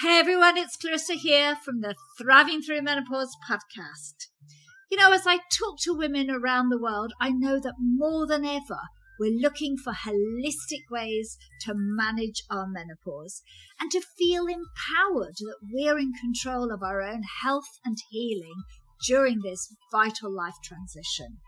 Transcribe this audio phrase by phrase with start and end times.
[0.00, 4.26] Hey everyone, it's Clarissa here from the Thriving Through Menopause podcast.
[4.90, 8.44] You know, as I talk to women around the world, I know that more than
[8.44, 8.78] ever,
[9.18, 13.40] we're looking for holistic ways to manage our menopause
[13.80, 18.64] and to feel empowered that we're in control of our own health and healing
[19.06, 21.38] during this vital life transition.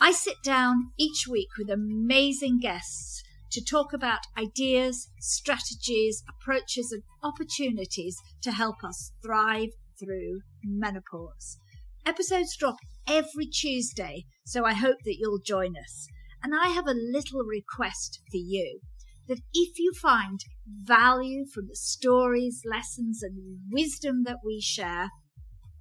[0.00, 3.22] I sit down each week with amazing guests
[3.52, 11.58] to talk about ideas, strategies, approaches, and opportunities to help us thrive through menopause.
[12.06, 16.06] Episodes drop every Tuesday, so I hope that you'll join us.
[16.42, 18.80] And I have a little request for you
[19.28, 25.10] that if you find value from the stories, lessons, and wisdom that we share,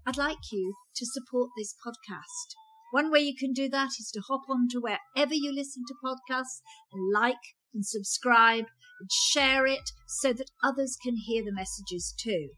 [0.06, 2.56] I'd like you to support this podcast.
[2.92, 5.96] One way you can do that is to hop on to wherever you listen to
[6.04, 6.62] podcasts
[6.92, 7.36] and like
[7.78, 8.66] and subscribe
[9.00, 12.50] and share it so that others can hear the messages too.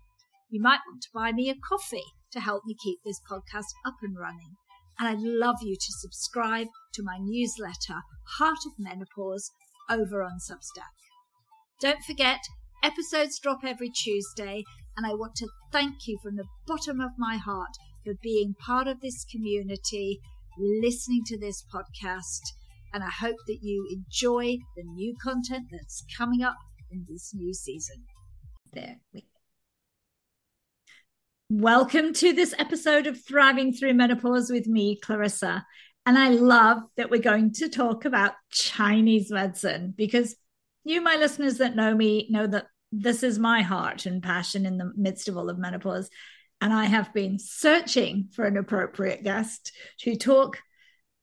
[0.49, 3.95] You might want to buy me a coffee to help me keep this podcast up
[4.01, 4.55] and running.
[4.97, 7.99] And I'd love you to subscribe to my newsletter,
[8.37, 9.51] Heart of Menopause,
[9.89, 10.95] over on Substack.
[11.81, 12.39] Don't forget,
[12.81, 14.63] episodes drop every Tuesday,
[14.95, 17.71] and I want to thank you from the bottom of my heart
[18.05, 20.19] for being part of this community,
[20.57, 22.41] listening to this podcast,
[22.93, 26.57] and I hope that you enjoy the new content that's coming up
[26.91, 28.03] in this new season.
[28.73, 29.27] There we go.
[31.51, 35.65] Welcome to this episode of Thriving Through Menopause with me, Clarissa.
[36.05, 40.35] And I love that we're going to talk about Chinese medicine because
[40.83, 44.77] you, my listeners that know me, know that this is my heart and passion in
[44.77, 46.09] the midst of all of menopause.
[46.61, 50.59] And I have been searching for an appropriate guest to talk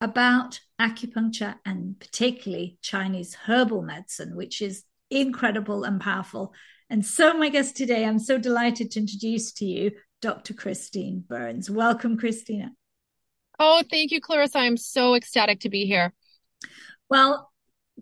[0.00, 6.52] about acupuncture and particularly Chinese herbal medicine, which is incredible and powerful.
[6.90, 10.54] And so, my guest today, I'm so delighted to introduce to you Dr.
[10.54, 11.70] Christine Burns.
[11.70, 12.72] Welcome, Christina.
[13.58, 14.58] Oh, thank you, Clarissa.
[14.58, 16.12] I'm so ecstatic to be here.
[17.08, 17.50] Well,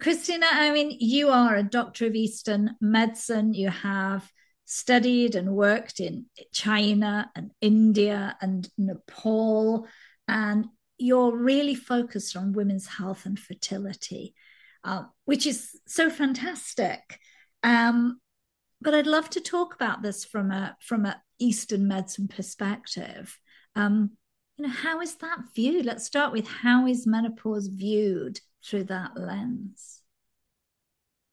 [0.01, 3.55] Christina, I mean, you are a doctor of Eastern medicine.
[3.55, 4.29] You have
[4.65, 9.87] studied and worked in China and India and Nepal.
[10.27, 10.67] And
[10.99, 14.35] you're really focused on women's health and fertility,
[14.85, 17.19] uh, which is so fantastic.
[17.63, 18.21] Um,
[18.81, 23.39] but I'd love to talk about this from a from a Eastern medicine perspective.
[23.75, 24.13] Um,
[24.57, 25.85] you know, how is that viewed?
[25.85, 30.01] Let's start with how is menopause viewed through that lens?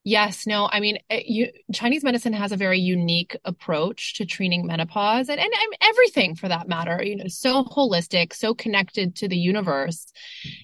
[0.04, 4.66] Yes, no, I mean, eh, you, Chinese medicine has a very unique approach to treating
[4.66, 9.28] menopause and, and, and everything for that matter, you know, so holistic, so connected to
[9.28, 10.12] the universe.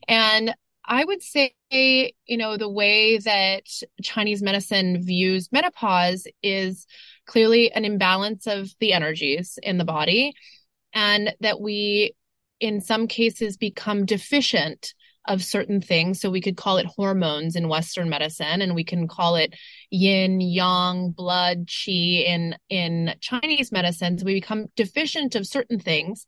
[0.08, 3.64] And I would say, you know, the way that
[4.02, 6.88] Chinese medicine views menopause is
[7.28, 10.34] clearly an imbalance of the energies in the body,
[10.94, 12.16] and that we,
[12.60, 14.96] in some cases, become deficient
[15.28, 16.20] of certain things.
[16.20, 19.56] So we could call it hormones in Western medicine, and we can call it
[19.90, 24.18] yin, yang, blood, qi in, in Chinese medicine.
[24.18, 26.28] So we become deficient of certain things.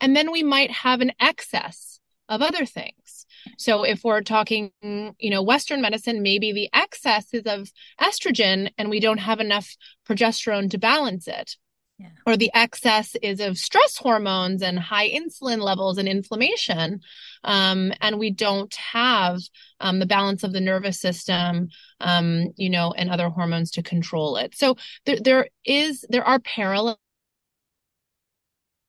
[0.00, 3.26] And then we might have an excess of other things.
[3.56, 7.70] So if we're talking, you know, Western medicine, maybe the excess is of
[8.00, 9.76] estrogen and we don't have enough
[10.06, 11.56] progesterone to balance it.
[11.98, 12.10] Yeah.
[12.26, 17.00] Or the excess is of stress hormones and high insulin levels and inflammation.
[17.42, 19.40] Um, and we don't have
[19.80, 21.70] um, the balance of the nervous system,
[22.00, 24.56] um, you know, and other hormones to control it.
[24.56, 24.76] So
[25.06, 26.98] there, there is, there are parallels,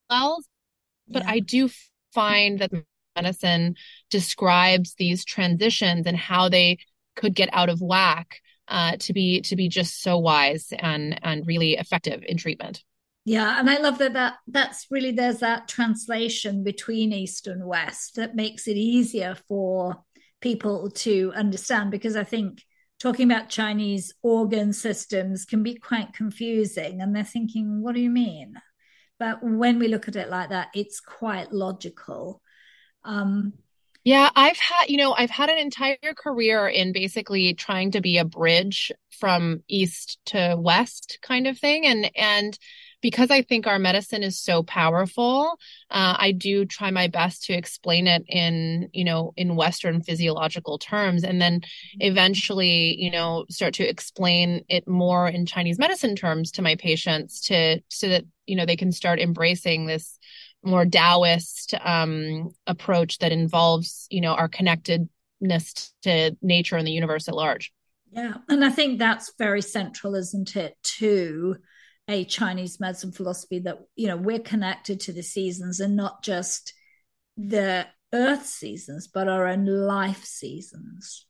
[0.10, 1.32] but yeah.
[1.32, 1.70] I do
[2.14, 2.72] find that
[3.16, 3.76] medicine
[4.12, 6.78] describes these transitions and how they
[7.16, 11.48] could get out of whack uh, to be to be just so wise and and
[11.48, 12.84] really effective in treatment.
[13.30, 18.16] Yeah, and I love that that that's really there's that translation between East and West
[18.16, 20.04] that makes it easier for
[20.42, 22.64] people to understand because I think
[23.00, 28.10] talking about Chinese organ systems can be quite confusing and they're thinking, what do you
[28.10, 28.56] mean?
[29.20, 32.42] But when we look at it like that, it's quite logical.
[33.04, 33.54] Um,
[34.04, 38.18] yeah, I've had, you know, I've had an entire career in basically trying to be
[38.18, 41.86] a bridge from east to west kind of thing.
[41.86, 42.58] And, and,
[43.02, 45.58] because I think our medicine is so powerful,
[45.90, 50.78] uh, I do try my best to explain it in, you know, in Western physiological
[50.78, 51.62] terms, and then
[52.00, 57.42] eventually, you know, start to explain it more in Chinese medicine terms to my patients,
[57.48, 60.18] to so that you know they can start embracing this
[60.64, 67.28] more Taoist um, approach that involves, you know, our connectedness to nature and the universe
[67.30, 67.72] at large.
[68.12, 70.76] Yeah, and I think that's very central, isn't it?
[70.84, 71.58] Too
[72.10, 76.74] a Chinese medicine philosophy that you know we're connected to the seasons and not just
[77.38, 81.28] the earth seasons, but our own life seasons.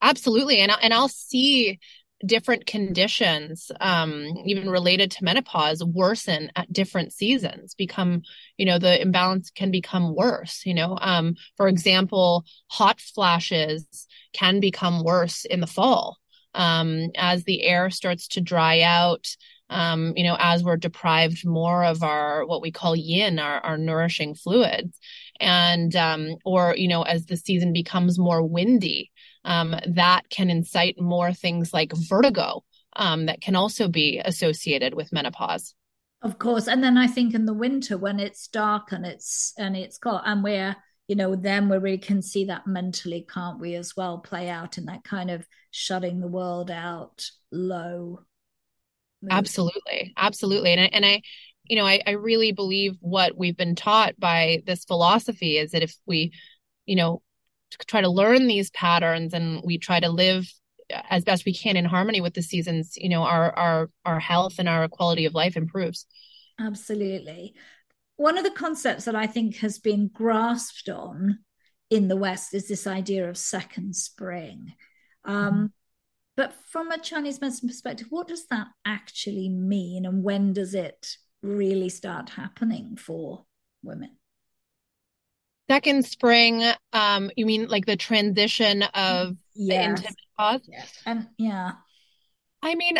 [0.00, 1.78] Absolutely, and and I'll see
[2.26, 8.22] different conditions um even related to menopause worsen at different seasons become
[8.56, 13.86] you know the imbalance can become worse you know um for example hot flashes
[14.32, 16.18] can become worse in the fall
[16.54, 19.36] um as the air starts to dry out
[19.70, 23.76] um you know as we're deprived more of our what we call yin our, our
[23.78, 24.98] nourishing fluids
[25.40, 29.10] and um or you know as the season becomes more windy
[29.44, 32.62] um, that can incite more things like vertigo
[32.96, 35.74] um, that can also be associated with menopause.
[36.20, 39.76] Of course, and then I think in the winter when it's dark and it's and
[39.76, 40.74] it's cold, and we're
[41.06, 44.48] you know then where we really can see that mentally, can't we, as well, play
[44.48, 48.20] out in that kind of shutting the world out low.
[49.30, 51.22] Absolutely, absolutely, and I, and I
[51.68, 55.82] you know, I, I really believe what we've been taught by this philosophy is that
[55.82, 56.32] if we,
[56.86, 57.22] you know,
[57.86, 60.50] try to learn these patterns and we try to live
[61.10, 64.54] as best we can in harmony with the seasons you know our our our health
[64.58, 66.06] and our quality of life improves.
[66.58, 67.54] Absolutely.
[68.16, 71.40] One of the concepts that i think has been grasped on
[71.90, 74.72] in the west is this idea of second spring.
[75.24, 75.72] Um.
[76.38, 80.06] But from a chinese medicine perspective what does that actually mean?
[80.06, 83.44] And when does it really start happening for
[83.82, 84.16] women?
[85.68, 86.62] Second spring
[86.92, 90.00] um you mean like the transition of yes.
[90.00, 90.92] the pause yes.
[91.04, 91.72] and yeah.
[92.62, 92.98] I mean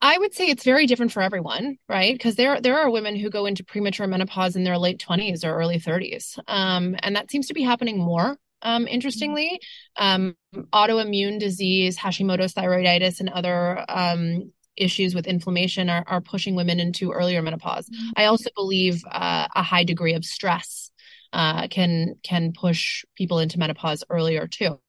[0.00, 2.14] i would say it's very different for everyone right?
[2.14, 5.54] Because there there are women who go into premature menopause in their late 20s or
[5.54, 9.60] early 30s um and that seems to be happening more um, interestingly,
[9.96, 10.36] um,
[10.72, 17.12] autoimmune disease, Hashimoto's thyroiditis, and other um, issues with inflammation are, are pushing women into
[17.12, 17.88] earlier menopause.
[17.88, 18.10] Mm-hmm.
[18.16, 20.90] I also believe uh, a high degree of stress
[21.32, 24.80] uh, can can push people into menopause earlier too.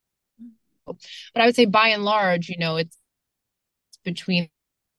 [0.86, 0.98] But
[1.36, 2.98] I would say by and large, you know, it's
[4.04, 4.50] between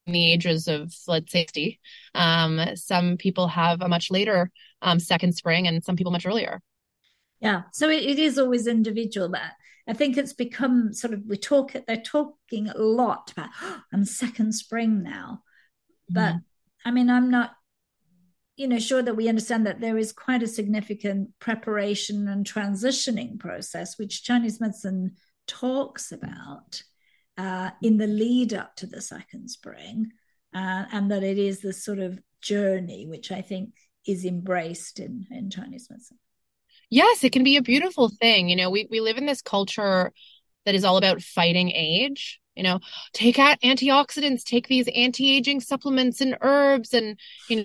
[0.07, 1.81] the ages of let's say 60.
[2.15, 4.51] Um, some people have a much later
[4.83, 6.61] um, second spring, and some people much earlier.
[7.41, 9.41] Yeah, so it, it is always individual, but
[9.89, 11.75] I think it's become sort of we talk.
[11.87, 15.43] They're talking a lot about oh, I'm second spring now,
[16.09, 16.43] but mm.
[16.85, 17.53] I mean I'm not
[18.61, 23.39] you know sure that we understand that there is quite a significant preparation and transitioning
[23.39, 25.13] process which chinese medicine
[25.47, 26.83] talks about
[27.39, 30.11] uh, in the lead up to the second spring
[30.55, 33.71] uh, and that it is this sort of journey which i think
[34.07, 36.19] is embraced in in chinese medicine
[36.91, 40.13] yes it can be a beautiful thing you know we, we live in this culture
[40.67, 42.81] that is all about fighting age you know
[43.13, 47.65] take out antioxidants take these anti-aging supplements and herbs and you know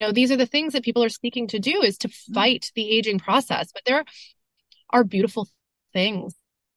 [0.00, 2.34] know these are the things that people are seeking to do is to mm-hmm.
[2.34, 4.04] fight the aging process but there
[4.90, 5.48] are beautiful
[5.92, 6.34] things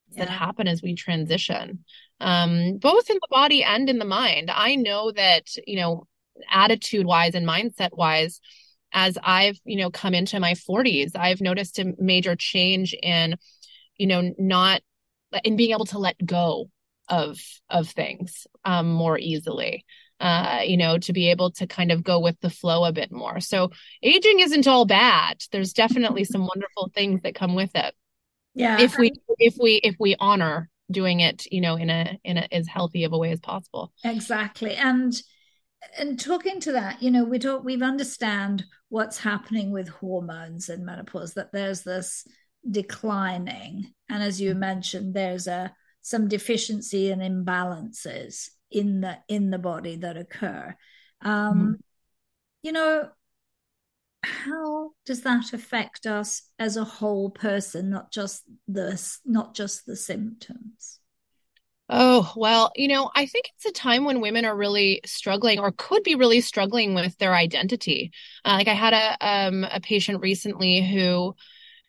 [0.10, 0.26] yeah.
[0.26, 1.84] that happen as we transition
[2.20, 6.06] um, both in the body and in the mind i know that you know
[6.52, 8.40] attitude wise and mindset wise
[8.94, 13.36] as i've you know come into my 40s i've noticed a major change in
[13.98, 14.82] you know not
[15.44, 16.70] in being able to let go
[17.10, 19.84] of of things um, more easily
[20.24, 23.12] uh, you know, to be able to kind of go with the flow a bit
[23.12, 23.42] more.
[23.42, 23.72] So
[24.02, 25.44] aging isn't all bad.
[25.52, 27.94] There's definitely some wonderful things that come with it.
[28.56, 28.80] Yeah.
[28.80, 32.48] If we if we if we honor doing it, you know, in a in a
[32.54, 33.92] as healthy of a way as possible.
[34.06, 34.76] Exactly.
[34.76, 35.14] And
[35.98, 40.86] and talking to that, you know, we don't we've understand what's happening with hormones in
[40.86, 42.28] menopause, that there's this
[42.70, 43.94] declining.
[44.10, 45.74] And as you mentioned, there's a
[46.04, 50.76] some deficiency and imbalances in the in the body that occur
[51.22, 51.74] um mm-hmm.
[52.64, 53.08] you know
[54.24, 59.96] how does that affect us as a whole person not just the not just the
[59.96, 61.00] symptoms
[61.96, 65.72] Oh, well, you know, I think it's a time when women are really struggling or
[65.72, 68.12] could be really struggling with their identity.
[68.44, 71.36] Uh, like I had a um, a patient recently who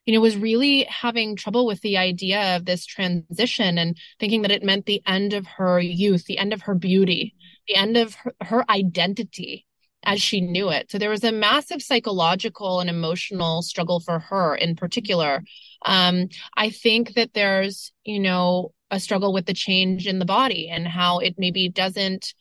[0.07, 4.51] you know, was really having trouble with the idea of this transition and thinking that
[4.53, 7.35] it meant the end of her youth, the end of her beauty,
[7.69, 9.67] the end of her, her identity
[10.05, 10.91] as she knew it.
[10.91, 15.43] So there was a massive psychological and emotional struggle for her in particular.
[15.85, 20.69] Um, I think that there's, you know, a struggle with the change in the body
[20.69, 22.35] and how it maybe doesn't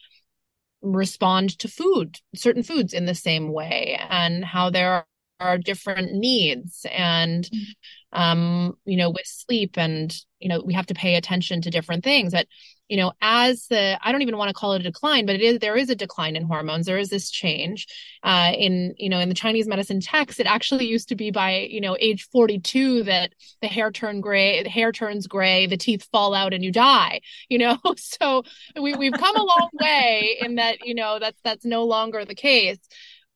[0.82, 5.06] respond to food, certain foods in the same way, and how there
[5.40, 8.22] are different needs and mm-hmm.
[8.22, 12.04] um you know with sleep and you know we have to pay attention to different
[12.04, 12.48] things but
[12.90, 15.42] you know, as the, I don't even want to call it a decline, but it
[15.42, 16.86] is, there is a decline in hormones.
[16.86, 17.88] There is this change,
[18.24, 21.68] uh, in, you know, in the Chinese medicine text, it actually used to be by,
[21.70, 26.08] you know, age 42 that the hair turn gray, the hair turns gray, the teeth
[26.12, 27.78] fall out and you die, you know?
[27.98, 28.44] So
[28.80, 32.36] we, we've come a long way in that, you know, that's, that's no longer the
[32.36, 32.80] case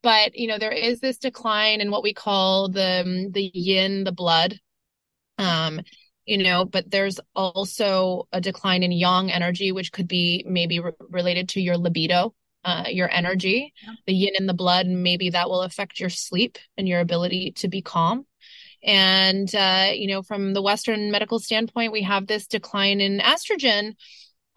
[0.02, 4.12] but you know there is this decline in what we call the the yin the
[4.12, 4.58] blood
[5.38, 5.80] um
[6.28, 10.92] you know, but there's also a decline in yang energy, which could be maybe re-
[11.08, 13.94] related to your libido, uh, your energy, yeah.
[14.06, 17.68] the yin in the blood, maybe that will affect your sleep and your ability to
[17.68, 18.26] be calm.
[18.84, 23.94] And, uh, you know, from the Western medical standpoint, we have this decline in estrogen,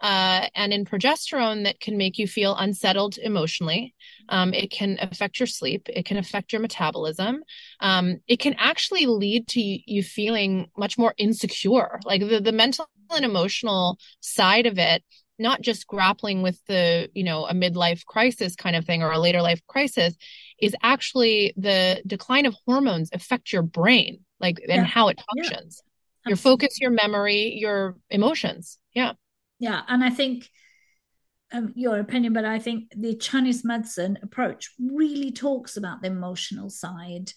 [0.02, 3.94] uh, and in progesterone that can make you feel unsettled emotionally.
[4.28, 5.88] Um, it can affect your sleep.
[5.88, 7.44] It can affect your metabolism.
[7.78, 12.00] Um, it can actually lead to you feeling much more insecure.
[12.04, 15.04] Like the, the mental and emotional side of it,
[15.38, 19.20] not just grappling with the, you know, a midlife crisis kind of thing or a
[19.20, 20.16] later life crisis,
[20.60, 25.80] is actually the decline of hormones affect your brain, like and how it functions.
[26.26, 26.30] Yeah.
[26.30, 28.78] Your focus, your memory, your emotions.
[28.94, 29.12] Yeah
[29.62, 30.50] yeah and i think
[31.52, 36.68] um, your opinion but i think the chinese medicine approach really talks about the emotional
[36.68, 37.30] side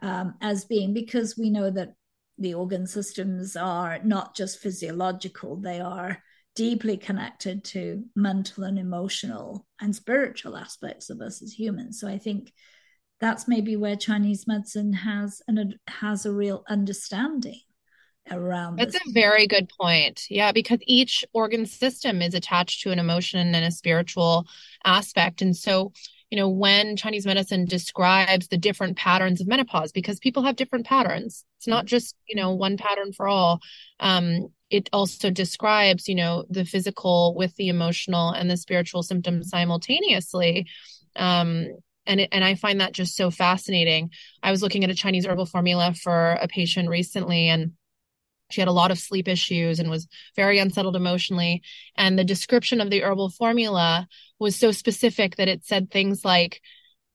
[0.00, 1.94] um, as being because we know that
[2.38, 6.22] the organ systems are not just physiological they are
[6.54, 11.98] deeply connected to mental and emotional and spiritual aspects of us as humans.
[11.98, 12.52] So i think
[13.20, 17.60] that's maybe where chinese medicine has an has a real understanding
[18.30, 20.26] around that's a very good point.
[20.30, 24.46] Yeah because each organ system is attached to an emotion and a spiritual
[24.84, 25.42] aspect.
[25.42, 25.92] And so
[26.30, 30.86] you know when chinese medicine describes the different patterns of menopause because people have different
[30.86, 33.60] patterns it's not just you know one pattern for all
[34.00, 39.50] um it also describes you know the physical with the emotional and the spiritual symptoms
[39.50, 40.66] simultaneously.
[41.14, 41.68] Um
[42.04, 44.10] and it, and I find that just so fascinating.
[44.42, 47.72] I was looking at a Chinese herbal formula for a patient recently and
[48.52, 51.62] she had a lot of sleep issues and was very unsettled emotionally.
[51.96, 56.60] And the description of the herbal formula was so specific that it said things like,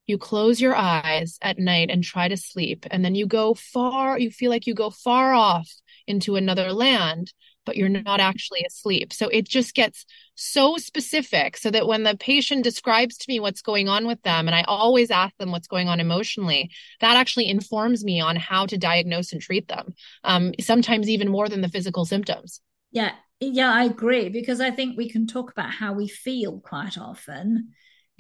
[0.08, 4.18] you close your eyes at night and try to sleep, and then you go far,
[4.18, 5.70] you feel like you go far off
[6.08, 7.34] into another land
[7.68, 9.14] but you're not actually asleep.
[9.14, 10.06] So it just gets
[10.36, 14.48] so specific so that when the patient describes to me what's going on with them,
[14.48, 16.72] and I always ask them what's going on emotionally,
[17.02, 19.94] that actually informs me on how to diagnose and treat them,
[20.24, 22.62] um, sometimes even more than the physical symptoms.
[22.92, 26.98] Yeah, yeah, I agree because I think we can talk about how we feel quite
[26.98, 27.74] often.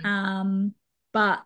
[0.04, 0.75] Um,
[1.13, 1.39] but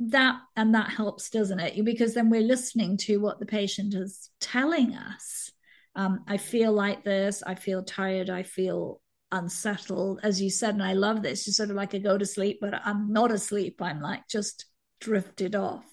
[0.00, 4.30] that and that helps doesn't it because then we're listening to what the patient is
[4.40, 5.50] telling us
[5.98, 7.42] um, I feel like this.
[7.44, 8.30] I feel tired.
[8.30, 9.00] I feel
[9.32, 10.74] unsettled, as you said.
[10.74, 11.44] And I love this.
[11.44, 13.82] Just sort of like I go to sleep, but I'm not asleep.
[13.82, 14.66] I'm like just
[15.00, 15.84] drifted off.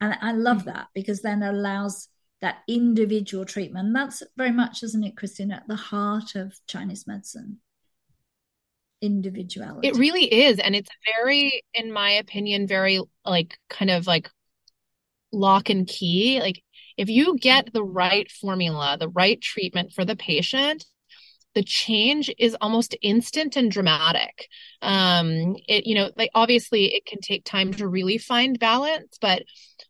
[0.00, 0.70] And I love mm-hmm.
[0.70, 2.08] that because then it allows
[2.40, 3.88] that individual treatment.
[3.88, 7.58] And that's very much, isn't it, Christine, at the heart of Chinese medicine
[9.02, 9.88] individuality.
[9.88, 10.58] It really is.
[10.58, 14.30] And it's very, in my opinion, very like kind of like
[15.30, 16.40] lock and key.
[16.40, 16.62] Like
[16.96, 20.84] if you get the right formula, the right treatment for the patient,
[21.54, 24.48] the change is almost instant and dramatic.
[24.82, 29.42] Um, it, you know, like obviously it can take time to really find balance, but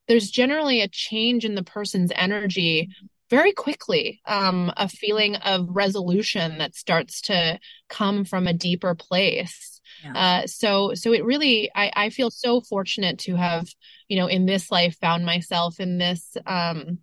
[0.06, 2.88] there's generally a change in the person's energy
[3.30, 7.58] very quickly, um, a feeling of resolution that starts to
[7.88, 9.80] come from a deeper place.
[10.04, 10.14] Yeah.
[10.14, 13.66] Uh, so, so it really, I, I feel so fortunate to have,
[14.08, 16.98] you know, in this life found myself in this, um,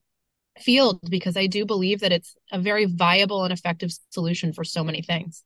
[0.60, 4.84] field because I do believe that it's a very viable and effective solution for so
[4.84, 5.44] many things.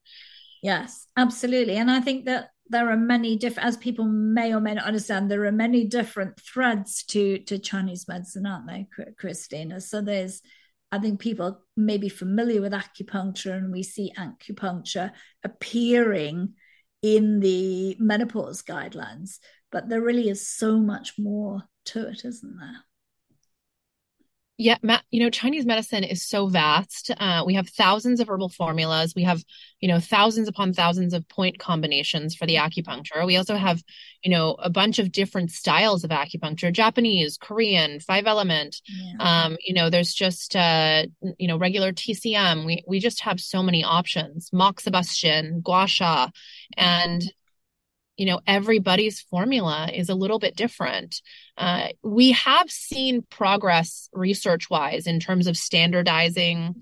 [0.62, 1.78] Yes, absolutely.
[1.78, 5.30] And I think that there are many different as people may or may not understand
[5.30, 8.88] there are many different threads to to chinese medicine aren't they
[9.18, 10.42] christina so there's
[10.92, 15.12] i think people may be familiar with acupuncture and we see acupuncture
[15.44, 16.54] appearing
[17.02, 19.38] in the menopause guidelines
[19.72, 22.86] but there really is so much more to it isn't there
[24.60, 27.12] yeah, Matt, you know, Chinese medicine is so vast.
[27.16, 29.14] Uh, we have thousands of herbal formulas.
[29.16, 29.44] We have,
[29.80, 33.24] you know, thousands upon thousands of point combinations for the acupuncture.
[33.28, 33.84] We also have,
[34.24, 38.82] you know, a bunch of different styles of acupuncture Japanese, Korean, five element.
[38.88, 39.44] Yeah.
[39.44, 41.06] Um, you know, there's just, uh,
[41.38, 42.66] you know, regular TCM.
[42.66, 46.30] We, we just have so many options moxibustion, gua sha.
[46.76, 47.22] And
[48.18, 51.22] you know everybody's formula is a little bit different
[51.58, 56.76] uh, we have seen progress research wise in terms of standardizing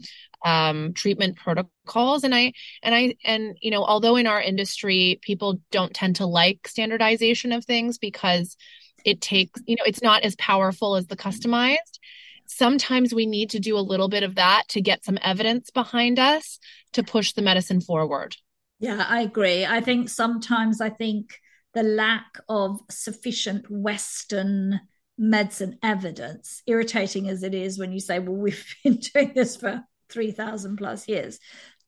[0.46, 2.24] um, treatment protocols.
[2.24, 6.28] And I, and I, and, you know, although in our industry, people don't tend to
[6.28, 8.56] like standardization of things because
[9.04, 12.00] it takes, you know, it's not as powerful as the customized.
[12.46, 16.20] Sometimes we need to do a little bit of that to get some evidence behind
[16.20, 16.60] us
[16.94, 18.38] to push the medicine forward.
[18.80, 19.66] Yeah, I agree.
[19.66, 21.40] I think sometimes I think
[21.74, 24.80] the lack of sufficient Western
[25.18, 29.82] medicine evidence, irritating as it is when you say, well, we've been doing this for
[30.10, 31.40] 3,000 plus years,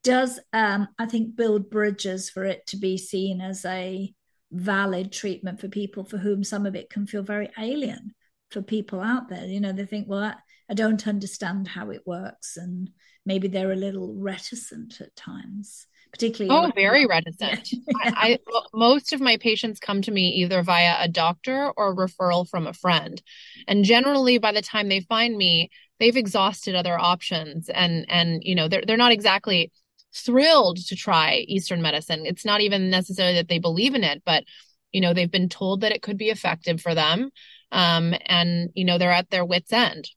[0.04, 4.14] does, um, I think, build bridges for it to be seen as a
[4.52, 8.12] valid treatment for people for whom some of it can feel very alien
[8.50, 9.46] for people out there.
[9.46, 10.36] You know, they think, well, I,
[10.70, 12.56] I don't understand how it works.
[12.56, 12.90] And
[13.26, 15.86] maybe they're a little reticent at times
[16.18, 17.70] particularly oh very reticent.
[18.04, 18.40] I, I,
[18.74, 22.68] most of my patients come to me either via a doctor or a referral from
[22.68, 23.22] a friend.
[23.68, 25.70] And generally by the time they find me
[26.00, 29.72] they've exhausted other options and and you know they're they're not exactly
[30.14, 32.26] thrilled to try eastern medicine.
[32.26, 34.44] It's not even necessarily that they believe in it but
[34.92, 37.30] you know they've been told that it could be effective for them
[37.72, 40.10] um and you know they're at their wits end.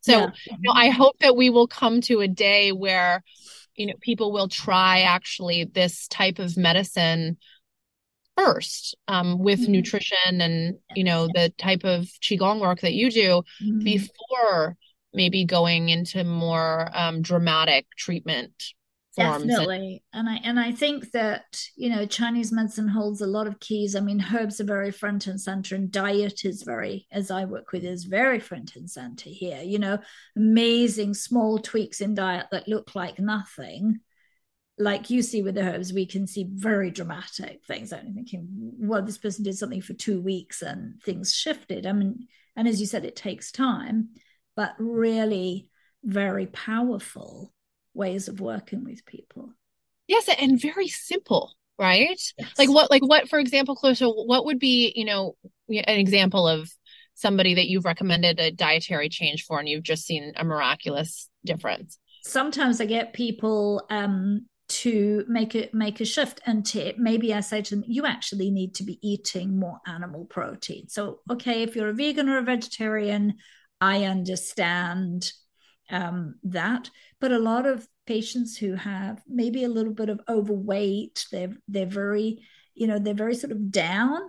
[0.00, 0.30] So yeah.
[0.46, 3.22] you know, i hope that we will come to a day where
[3.78, 7.38] you know people will try actually this type of medicine
[8.36, 9.72] first um, with mm-hmm.
[9.72, 13.84] nutrition and you know the type of qigong work that you do mm-hmm.
[13.84, 14.76] before
[15.14, 18.74] maybe going into more um, dramatic treatment
[19.18, 19.44] forms.
[19.44, 23.46] Definitely, and, and I and I think that you know Chinese medicine holds a lot
[23.46, 23.94] of keys.
[23.94, 27.72] I mean, herbs are very front and center, and diet is very, as I work
[27.72, 29.62] with, is very front and center here.
[29.62, 29.98] You know,
[30.36, 34.00] amazing small tweaks in diet that look like nothing.
[34.80, 37.92] Like you see with the herbs, we can see very dramatic things.
[37.92, 38.46] I'm thinking,
[38.78, 41.84] well, this person did something for two weeks and things shifted.
[41.84, 44.10] I mean, and as you said, it takes time
[44.58, 45.70] but really
[46.02, 47.54] very powerful
[47.98, 49.52] ways of working with people.
[50.06, 52.20] Yes, and very simple, right?
[52.38, 52.52] Yes.
[52.56, 55.36] Like what like what for example, Clarissa, what would be, you know,
[55.68, 56.70] an example of
[57.14, 61.98] somebody that you've recommended a dietary change for and you've just seen a miraculous difference?
[62.24, 67.40] Sometimes I get people um to make it make a shift and to maybe i
[67.40, 71.74] say to them you actually need to be eating more animal protein so okay if
[71.74, 73.32] you're a vegan or a vegetarian
[73.80, 75.32] I understand
[75.90, 76.90] um, that.
[77.20, 81.86] But a lot of patients who have maybe a little bit of overweight, they're they're
[81.86, 82.42] very,
[82.74, 84.22] you know, they're very sort of down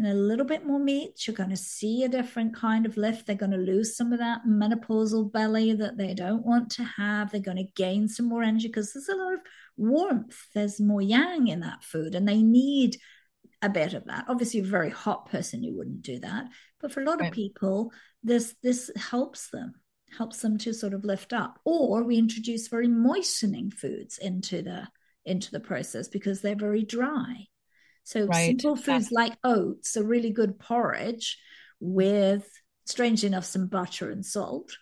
[0.00, 3.26] and a little bit more meat, you're going to see a different kind of lift.
[3.26, 7.30] They're going to lose some of that menopausal belly that they don't want to have.
[7.30, 9.40] They're going to gain some more energy because there's a lot of
[9.76, 10.38] warmth.
[10.54, 12.96] There's more yang in that food, and they need
[13.60, 14.24] a bit of that.
[14.26, 16.46] Obviously, a very hot person, you wouldn't do that.
[16.80, 17.28] But for a lot right.
[17.28, 19.74] of people, this this helps them,
[20.16, 21.58] helps them to sort of lift up.
[21.64, 24.88] Or we introduce very moistening foods into the
[25.24, 27.46] into the process because they're very dry.
[28.04, 28.46] So right.
[28.46, 31.38] simple foods like oats, a really good porridge
[31.78, 32.48] with,
[32.86, 34.76] strangely enough, some butter and salt.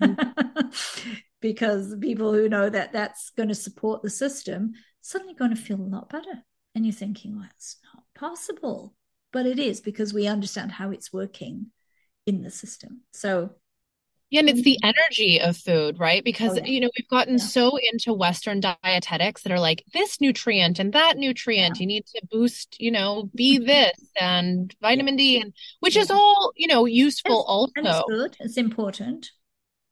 [0.00, 0.72] Mm.
[1.40, 5.80] because people who know that that's going to support the system suddenly going to feel
[5.80, 6.44] a lot better.
[6.74, 8.94] And you're thinking, well, it's not possible.
[9.32, 11.66] But it is because we understand how it's working
[12.26, 13.02] in the system.
[13.12, 13.50] So
[14.32, 14.92] yeah, and it's the mm-hmm.
[14.96, 16.24] energy of food, right?
[16.24, 16.64] Because, oh, yeah.
[16.64, 17.44] you know, we've gotten yeah.
[17.44, 21.76] so into Western dietetics that are like this nutrient and that nutrient.
[21.76, 21.80] Yeah.
[21.82, 23.66] You need to boost, you know, be mm-hmm.
[23.66, 27.72] this and vitamin D, and which is all, you know, useful it's, also.
[27.76, 28.36] it's good.
[28.40, 29.30] It's important.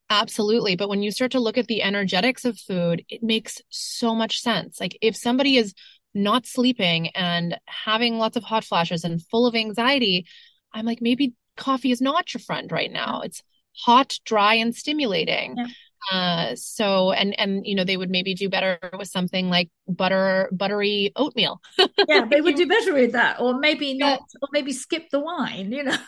[0.08, 0.74] Absolutely.
[0.74, 4.40] But when you start to look at the energetics of food, it makes so much
[4.40, 4.80] sense.
[4.80, 5.74] Like if somebody is
[6.14, 10.24] not sleeping and having lots of hot flashes and full of anxiety,
[10.72, 13.20] I'm like, maybe coffee is not your friend right now.
[13.20, 13.42] It's
[13.76, 15.56] hot, dry, and stimulating.
[15.56, 15.66] Yeah.
[16.10, 20.48] Uh, so and and you know they would maybe do better with something like butter
[20.50, 21.60] buttery oatmeal.
[22.08, 25.70] yeah, they would do better with that, or maybe not, or maybe skip the wine.
[25.70, 25.98] You know.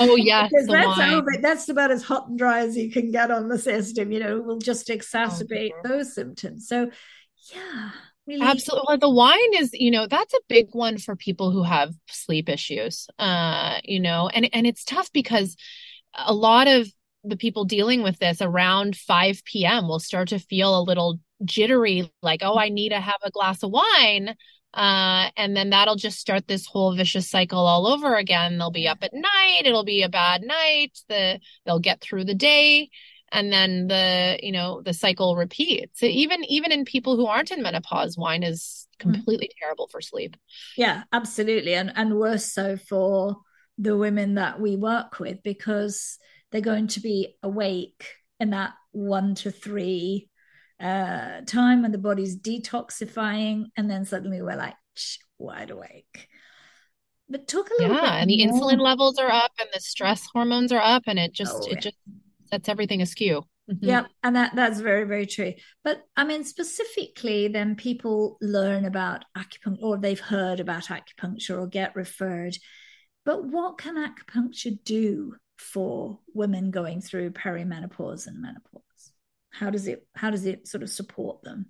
[0.00, 3.58] oh yeah, that's that's about as hot and dry as you can get on the
[3.58, 4.10] system.
[4.10, 6.66] You know, will just exacerbate oh, those symptoms.
[6.66, 6.90] So
[7.54, 7.90] yeah,
[8.26, 8.46] Really?
[8.46, 8.84] Absolutely.
[8.86, 12.48] Well, the wine is, you know, that's a big one for people who have sleep
[12.48, 13.08] issues.
[13.18, 15.56] Uh, you know, and and it's tough because
[16.14, 16.88] a lot of
[17.24, 19.88] the people dealing with this around 5 p.m.
[19.88, 23.62] will start to feel a little jittery, like, oh, I need to have a glass
[23.62, 24.34] of wine.
[24.72, 28.56] Uh, and then that'll just start this whole vicious cycle all over again.
[28.56, 29.62] They'll be up at night.
[29.64, 30.96] It'll be a bad night.
[31.08, 32.88] The they'll get through the day
[33.32, 37.50] and then the you know the cycle repeats so even even in people who aren't
[37.50, 39.12] in menopause wine is mm-hmm.
[39.12, 39.58] completely mm.
[39.60, 40.36] terrible for sleep
[40.76, 43.36] yeah absolutely and and worse so for
[43.80, 46.18] the women that we work with because
[46.52, 48.06] they're going to be awake
[48.38, 50.28] in that one to three
[50.78, 54.74] uh, time when the body's detoxifying, and then suddenly we're like
[55.38, 56.28] wide awake.
[57.28, 58.10] But talk a little yeah, bit.
[58.22, 58.60] and the more.
[58.60, 61.74] insulin levels are up, and the stress hormones are up, and it just Oh, it
[61.74, 61.80] yeah.
[61.80, 61.96] just
[62.50, 63.44] sets everything askew.
[63.70, 63.78] Mhm.
[63.82, 65.54] Yeah, and that that's very very true.
[65.84, 71.66] But I mean, specifically, then people learn about acupuncture, or they've heard about acupuncture, or
[71.66, 72.56] get referred.
[73.24, 79.12] But what can acupuncture do for women going through perimenopause and menopause?
[79.52, 81.66] How does it how does it sort of support them?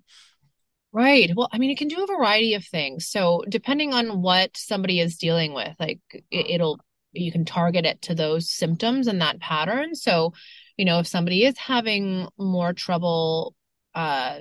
[0.93, 1.31] Right.
[1.33, 3.07] Well, I mean, it can do a variety of things.
[3.07, 6.81] So, depending on what somebody is dealing with, like it, it'll,
[7.13, 9.95] you can target it to those symptoms and that pattern.
[9.95, 10.33] So,
[10.75, 13.55] you know, if somebody is having more trouble
[13.95, 14.39] uh,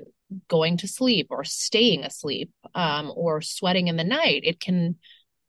[0.48, 4.96] going to sleep or staying asleep um, or sweating in the night, it can,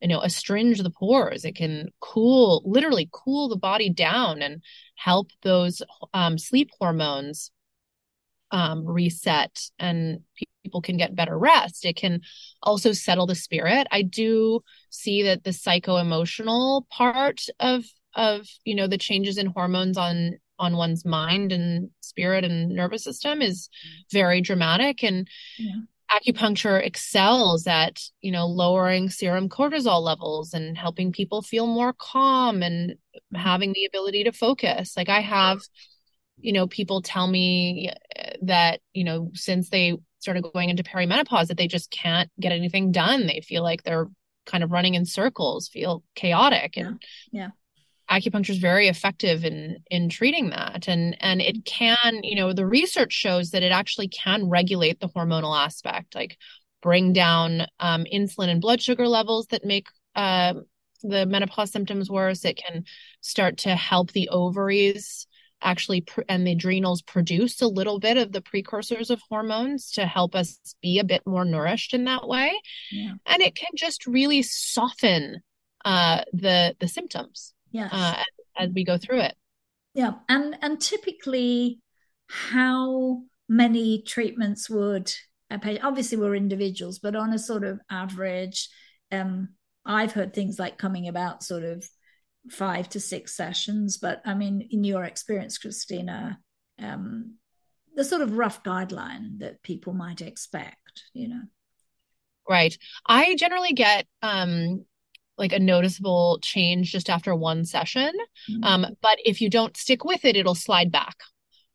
[0.01, 1.45] you know, astringe the pores.
[1.45, 4.61] It can cool, literally cool the body down and
[4.95, 5.81] help those
[6.13, 7.51] um, sleep hormones
[8.51, 10.21] um, reset and
[10.63, 11.85] people can get better rest.
[11.85, 12.21] It can
[12.61, 13.87] also settle the spirit.
[13.91, 19.47] I do see that the psycho emotional part of of you know the changes in
[19.47, 23.69] hormones on on one's mind and spirit and nervous system is
[24.11, 25.81] very dramatic and Yeah.
[26.11, 32.61] Acupuncture excels at you know lowering serum cortisol levels and helping people feel more calm
[32.61, 32.95] and
[33.33, 34.95] having the ability to focus.
[34.97, 35.61] Like i have
[36.37, 41.47] you know people tell me uh, that you know since they started going into perimenopause
[41.47, 43.25] that they just can't get anything done.
[43.25, 44.07] They feel like they're
[44.45, 47.49] kind of running in circles feel chaotic and Yeah.
[48.11, 50.87] Acupuncture is very effective in in treating that.
[50.87, 55.09] And and it can you know the research shows that it actually can regulate the
[55.09, 56.37] hormonal aspect like
[56.81, 60.55] bring down um, insulin and blood sugar levels that make uh,
[61.03, 62.43] the menopause symptoms worse.
[62.43, 62.85] It can
[63.21, 65.27] start to help the ovaries
[65.63, 70.07] actually pr- and the adrenals produce a little bit of the precursors of hormones to
[70.07, 72.51] help us be a bit more nourished in that way.
[72.91, 73.13] Yeah.
[73.27, 75.41] and it can just really soften
[75.85, 77.91] uh, the the symptoms Yes.
[77.93, 79.35] uh, as, as we go through it.
[79.93, 81.79] Yeah, and and typically,
[82.27, 85.11] how many treatments would
[85.49, 85.85] a patient?
[85.85, 88.69] Obviously, we're individuals, but on a sort of average,
[89.11, 89.49] um,
[89.85, 91.85] I've heard things like coming about sort of
[92.49, 93.97] five to six sessions.
[93.97, 96.39] But I mean, in your experience, Christina,
[96.79, 97.35] um,
[97.95, 101.41] the sort of rough guideline that people might expect, you know.
[102.49, 102.75] Right.
[103.05, 104.85] I generally get um
[105.41, 108.11] like a noticeable change just after one session.
[108.49, 108.63] Mm.
[108.63, 111.17] Um, but if you don't stick with it, it'll slide back.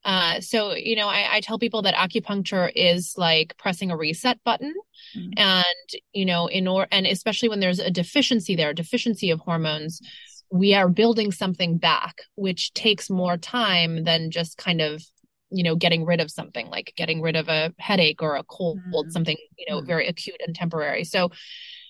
[0.04, 4.38] Uh, so you know, I, I tell people that acupuncture is like pressing a reset
[4.44, 4.72] button,
[5.16, 5.32] Mm.
[5.36, 10.00] and you know, in or and especially when there's a deficiency there, deficiency of hormones,
[10.50, 15.02] we are building something back, which takes more time than just kind of
[15.50, 18.80] you know getting rid of something like getting rid of a headache or a cold
[18.92, 19.10] Mm.
[19.12, 19.86] something you know Mm.
[19.86, 21.30] very acute and temporary so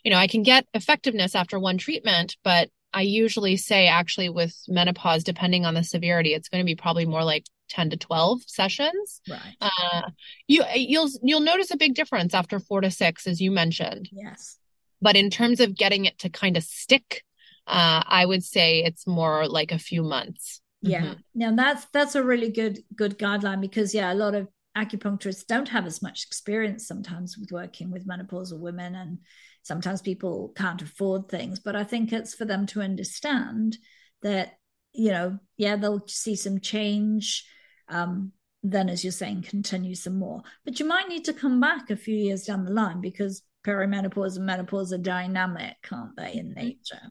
[0.07, 4.55] you know i can get effectiveness after one treatment but i usually say actually with
[4.69, 8.43] menopause depending on the severity it's going to be probably more like 10 to 12
[8.47, 9.57] sessions Right.
[9.61, 10.03] uh
[10.47, 14.59] you you'll you'll notice a big difference after 4 to 6 as you mentioned yes.
[15.03, 17.25] but in terms of getting it to kind of stick
[17.67, 21.03] uh i would say it's more like a few months Yeah.
[21.03, 21.17] Mhm.
[21.35, 25.71] Now that's that's a really good good guideline because yeah, a lot of acupuncturists don't
[25.71, 29.19] have as much experience sometimes with working with menopausal women and
[29.67, 33.77] sometimes people can't afford things, but I think it's for them to understand
[34.23, 34.59] that
[34.93, 37.45] you know, yeah, they'll see some change
[37.89, 40.43] um then as you're saying continue some more.
[40.65, 44.37] But you might need to come back a few years down the line because perimenopause
[44.37, 47.11] and menopause are dynamic, can't they, in nature?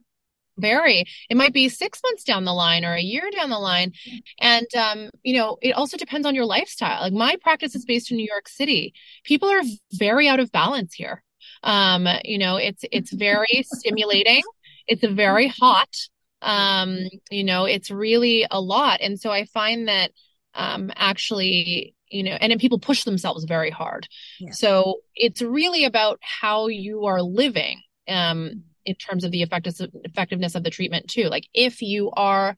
[0.57, 1.05] very.
[1.29, 3.91] It might be six months down the line or a year down the line.
[4.39, 7.01] And um you know it also depends on your lifestyle.
[7.01, 8.93] Like my practice is based in new york city.
[9.23, 9.61] People are
[9.93, 11.23] very out of balance here
[11.63, 14.41] um you know it's it's very stimulating.
[14.87, 15.95] It's very hot.
[16.41, 16.97] Um
[17.31, 19.01] you know it's really a lot.
[19.01, 20.11] And so i find that
[20.53, 24.07] um actually you know and then people push themselves very hard.
[24.39, 24.51] Yeah.
[24.51, 30.53] so it's really about how you are living um in terms of the effectiveness effectiveness
[30.55, 31.23] of the treatment too.
[31.23, 32.55] Like if you are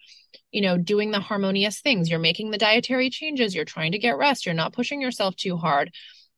[0.51, 4.17] you know doing the harmonious things you're making the dietary changes you're trying to get
[4.17, 5.91] rest you're not pushing yourself too hard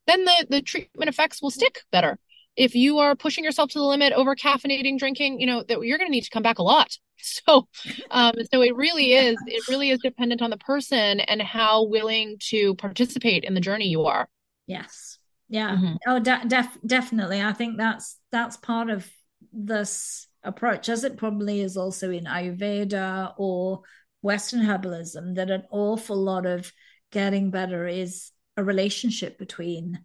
[0.07, 2.17] then the the treatment effects will stick better
[2.59, 5.97] if you are pushing yourself to the limit over caffeinating drinking you know that you're
[5.97, 7.67] going to need to come back a lot so
[8.11, 12.37] um so it really is it really is dependent on the person and how willing
[12.39, 14.29] to participate in the journey you are
[14.69, 15.17] Yes.
[15.49, 15.75] Yeah.
[15.75, 15.97] Mhm.
[16.05, 17.41] Oh, de- def- definitely.
[17.41, 19.09] I think that's that's part of
[19.51, 23.81] this approach, as it probably is also in Ayurveda or
[24.21, 26.71] Western herbalism, that an awful lot of
[27.11, 29.99] getting better is a relationship between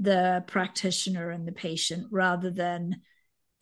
[0.00, 3.02] the practitioner and the patient rather than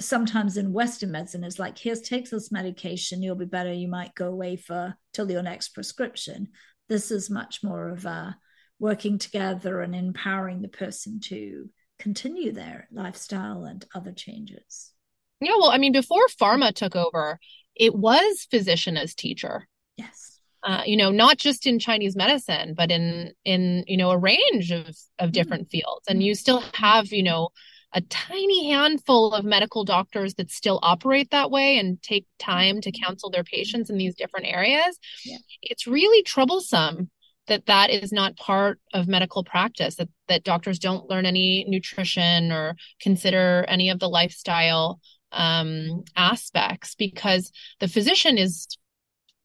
[0.01, 3.73] sometimes in Western medicine, it's like, here's take this medication, you'll be better.
[3.73, 6.49] You might go away for till your next prescription.
[6.89, 8.37] This is much more of a
[8.79, 14.93] working together and empowering the person to continue their lifestyle and other changes.
[15.41, 17.41] Yeah, well, I mean, before pharma took over,
[17.75, 19.67] it was physician as teacher.
[19.97, 20.38] Yes.
[20.69, 24.71] Uh, you know, not just in Chinese medicine, but in in you know a range
[24.71, 25.31] of of mm-hmm.
[25.31, 25.79] different mm-hmm.
[25.79, 27.49] fields, and you still have you know
[27.95, 32.93] a tiny handful of medical doctors that still operate that way and take time to
[32.93, 33.03] mm-hmm.
[33.03, 34.99] counsel their patients in these different areas.
[35.25, 35.39] Yeah.
[35.63, 37.11] It's really troublesome
[37.47, 42.53] that that is not part of medical practice that, that doctors don't learn any nutrition
[42.53, 45.01] or consider any of the lifestyle
[45.33, 47.51] um, aspects because
[47.81, 48.67] the physician is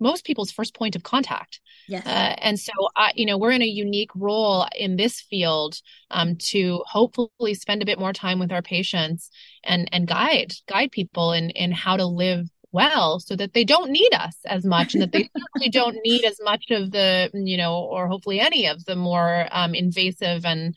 [0.03, 2.05] most people's first point of contact Yes.
[2.05, 6.37] Uh, and so, I, you know, we're in a unique role in this field um,
[6.37, 9.29] to hopefully spend a bit more time with our patients
[9.63, 13.91] and and guide guide people in in how to live well, so that they don't
[13.91, 17.57] need us as much, and that they certainly don't need as much of the, you
[17.57, 20.75] know, or hopefully any of the more um, invasive and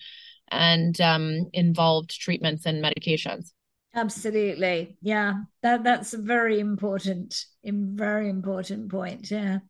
[0.49, 3.53] and um, involved treatments and medications.
[3.97, 5.41] Absolutely, yeah.
[5.63, 9.31] That that's a very important, very important point.
[9.31, 9.61] Yeah.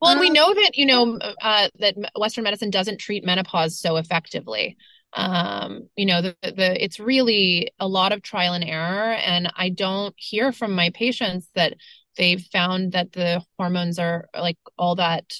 [0.00, 3.78] Well, and we um, know that you know uh, that Western medicine doesn't treat menopause
[3.78, 4.78] so effectively.
[5.12, 9.68] Um, you know, the, the it's really a lot of trial and error, and I
[9.68, 11.74] don't hear from my patients that
[12.16, 15.34] they've found that the hormones are like all that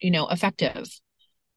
[0.00, 0.88] you know effective.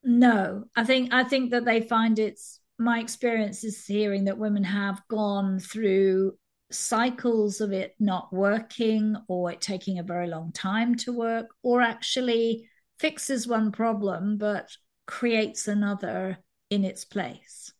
[0.03, 4.63] No, I think I think that they find it's my experience is hearing that women
[4.63, 6.37] have gone through
[6.71, 11.81] cycles of it not working or it taking a very long time to work or
[11.81, 12.67] actually
[12.99, 14.69] fixes one problem but
[15.05, 16.37] creates another
[16.69, 17.71] in its place.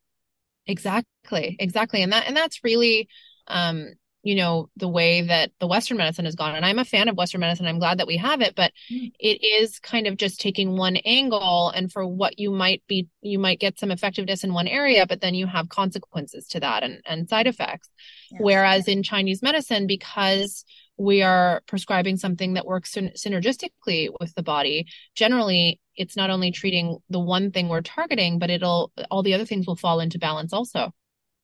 [0.67, 1.55] Exactly.
[1.60, 2.01] Exactly.
[2.01, 3.08] And that and that's really
[3.47, 3.93] um
[4.25, 6.55] you know the way that the western medicine has gone.
[6.55, 7.67] And i'm a fan of western medicine.
[7.67, 9.11] I'm glad that we have it but mm.
[9.19, 13.39] it is kind of just taking one angle and for what you might be you
[13.39, 17.01] might get some effectiveness in one area but then you have consequences to that and,
[17.05, 17.88] and side effects.
[18.31, 18.41] Yes.
[18.41, 20.65] whereas in chinese medicine because
[20.97, 26.97] we are prescribing something that works synergistically with the body generally it's not only treating
[27.09, 30.51] the one thing we're targeting but it'll all the other things will fall into balance
[30.51, 30.91] also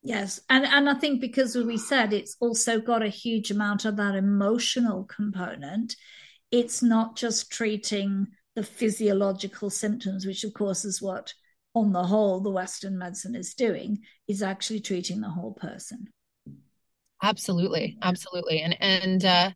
[0.03, 3.97] Yes, and and I think because we said it's also got a huge amount of
[3.97, 5.95] that emotional component.
[6.49, 11.33] It's not just treating the physiological symptoms, which of course is what,
[11.73, 16.07] on the whole, the Western medicine is doing, is actually treating the whole person.
[17.21, 19.51] Absolutely, absolutely, and and uh,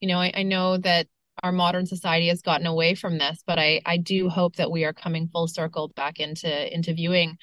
[0.00, 1.08] you know, I, I know that
[1.42, 4.84] our modern society has gotten away from this, but I I do hope that we
[4.84, 7.38] are coming full circle back into into viewing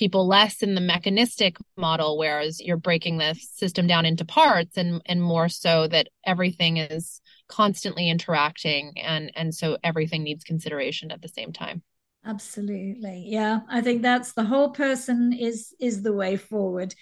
[0.00, 5.02] people less in the mechanistic model whereas you're breaking the system down into parts and
[5.04, 11.20] and more so that everything is constantly interacting and and so everything needs consideration at
[11.20, 11.82] the same time.
[12.24, 13.26] Absolutely.
[13.28, 16.94] Yeah i think that's the whole person is is the way forward.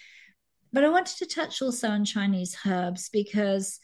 [0.73, 3.79] But i wanted to touch also on chinese herbs because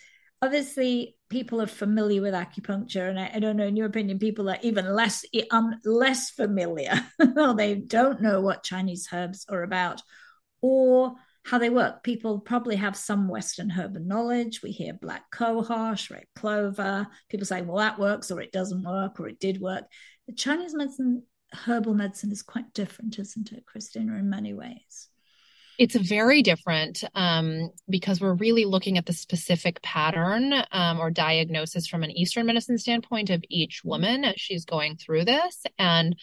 [0.44, 4.48] obviously people are familiar with acupuncture and I, I, don't know in your opinion people
[4.50, 6.92] are even less um, less familiar.
[7.36, 10.02] Or they don't know what chinese herbs are about
[10.60, 12.02] or how they work.
[12.02, 14.62] People probably have some western herb knowledge.
[14.62, 17.06] We hear black cohosh red clover.
[17.28, 19.84] People say well that works or it doesn't work or it did work.
[20.26, 25.08] The chinese medicine herbal medicine is quite different isn't it christina in many ways
[25.78, 31.86] it's very different um, because we're really looking at the specific pattern um, or diagnosis
[31.86, 35.64] from an Eastern medicine standpoint of each woman as she's going through this.
[35.78, 36.16] And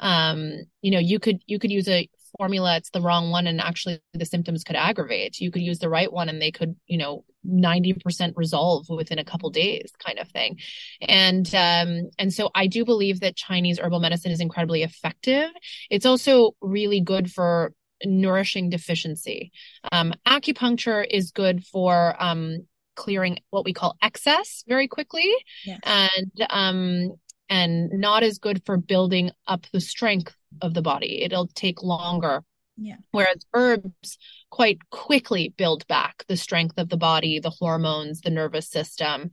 [0.00, 3.60] um, you know, you could you could use a formula it's the wrong one and
[3.60, 5.40] actually the symptoms could aggravate.
[5.40, 9.24] You could use the right one and they could you know 90% resolve within a
[9.24, 10.58] couple days kind of thing.
[11.00, 15.50] And um and so i do believe that chinese herbal medicine is incredibly effective.
[15.90, 17.72] It's also really good for
[18.04, 19.52] nourishing deficiency.
[19.92, 25.32] Um, acupuncture is good for um, clearing what we call excess very quickly,
[25.64, 25.80] yes.
[25.84, 27.16] and um,
[27.48, 31.22] and not as good for building up the strength of the body.
[31.22, 32.42] It'll take longer.
[32.76, 32.96] Yeah.
[33.12, 34.18] Whereas herbs
[34.50, 39.30] quite quickly build back the strength of the body, the hormones, the nervous system.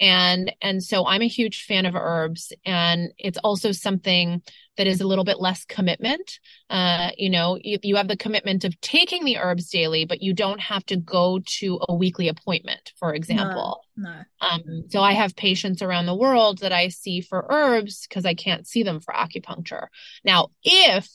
[0.00, 4.42] And and so I'm a huge fan of herbs and it's also something
[4.76, 6.38] that is a little bit less commitment.
[6.68, 10.34] Uh, you know, you, you have the commitment of taking the herbs daily, but you
[10.34, 13.82] don't have to go to a weekly appointment, for example.
[13.96, 14.12] No.
[14.12, 14.22] no.
[14.40, 18.34] Um, so I have patients around the world that I see for herbs because I
[18.34, 19.86] can't see them for acupuncture.
[20.24, 21.08] Now, if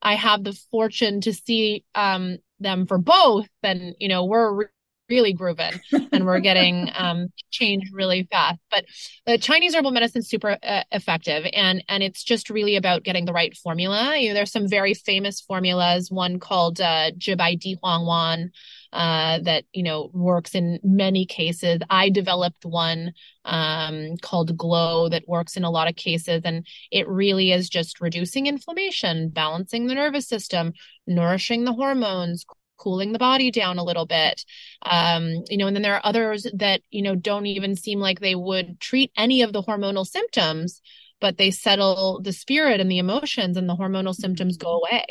[0.00, 4.66] I have the fortune to see um, them for both, then you know we're re-
[5.08, 5.72] really grooving
[6.12, 8.58] and we're getting um, change really fast.
[8.70, 8.84] But
[9.26, 13.24] the Chinese herbal medicine is super uh, effective, and and it's just really about getting
[13.24, 14.16] the right formula.
[14.16, 16.10] You know, there's some very famous formulas.
[16.10, 18.50] One called uh, Zhi Bai Di Huang Wan
[18.92, 21.80] uh, that you know works in many cases.
[21.90, 23.12] I developed one
[23.44, 28.00] um, called Glow that works in a lot of cases, and it really is just
[28.00, 30.72] reducing inflammation, balancing the nervous system,
[31.06, 32.44] nourishing the hormones,
[32.78, 34.44] cooling the body down a little bit.
[34.82, 38.20] Um, you know, and then there are others that, you know, don't even seem like
[38.20, 40.80] they would treat any of the hormonal symptoms,
[41.20, 45.04] but they settle the spirit and the emotions and the hormonal symptoms go away.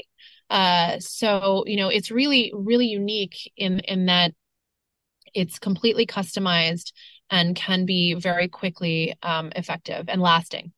[0.50, 4.34] Uh, so, you know, it's really, really unique in, in that
[5.34, 6.94] it's completely customized
[7.30, 10.72] and can be very quickly um, effective and lasting.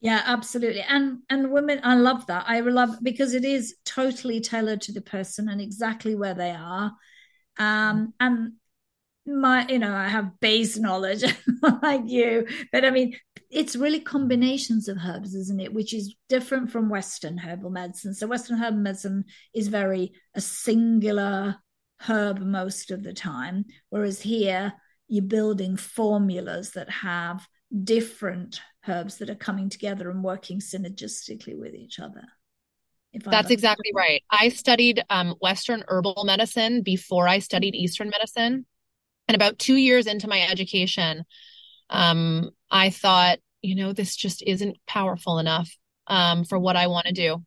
[0.00, 0.82] Yeah, absolutely.
[0.82, 2.44] And and women, I love that.
[2.46, 6.92] I love because it is totally tailored to the person and exactly where they are.
[7.58, 8.52] Um, and
[9.26, 11.24] my, you know, I have base knowledge
[11.82, 13.16] like you, but I mean,
[13.50, 15.74] it's really combinations of herbs, isn't it?
[15.74, 18.14] Which is different from Western herbal medicine.
[18.14, 21.56] So Western herbal medicine is very a singular
[22.00, 24.74] herb most of the time, whereas here
[25.08, 27.46] you're building formulas that have
[27.82, 32.22] different herbs that are coming together and working synergistically with each other.
[33.24, 34.22] That's exactly right.
[34.30, 38.66] I studied um, Western herbal medicine before I studied Eastern medicine.
[39.28, 41.24] And about two years into my education,
[41.90, 45.74] um, I thought, you know, this just isn't powerful enough
[46.06, 47.42] um, for what I want to do.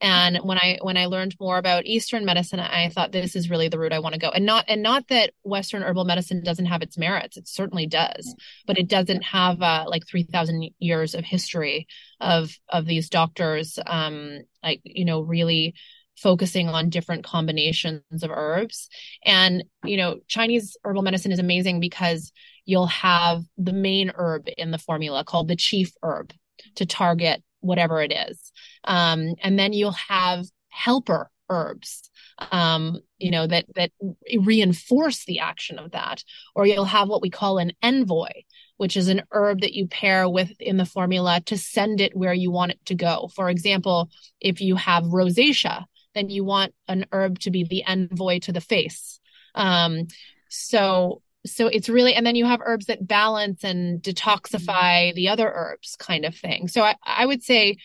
[0.00, 3.68] And when I when I learned more about Eastern medicine, I thought this is really
[3.68, 4.30] the route I want to go.
[4.30, 8.34] And not and not that Western herbal medicine doesn't have its merits; it certainly does,
[8.66, 11.86] but it doesn't have uh, like three thousand years of history
[12.18, 15.74] of of these doctors, um, like you know, really
[16.16, 18.88] focusing on different combinations of herbs.
[19.24, 22.32] And you know, Chinese herbal medicine is amazing because
[22.64, 26.32] you'll have the main herb in the formula called the chief herb
[26.76, 28.52] to target whatever it is.
[28.84, 32.10] Um, and then you'll have helper herbs
[32.52, 33.90] um, you know that that
[34.38, 36.24] reinforce the action of that.
[36.54, 38.30] Or you'll have what we call an envoy
[38.76, 42.32] which is an herb that you pair with in the formula to send it where
[42.32, 43.28] you want it to go.
[43.34, 48.38] For example if you have rosacea then you want an herb to be the envoy
[48.40, 49.20] to the face.
[49.54, 50.06] Um,
[50.48, 55.50] so so it's really and then you have herbs that balance and detoxify the other
[55.54, 56.68] herbs kind of thing.
[56.68, 57.76] So i, I would say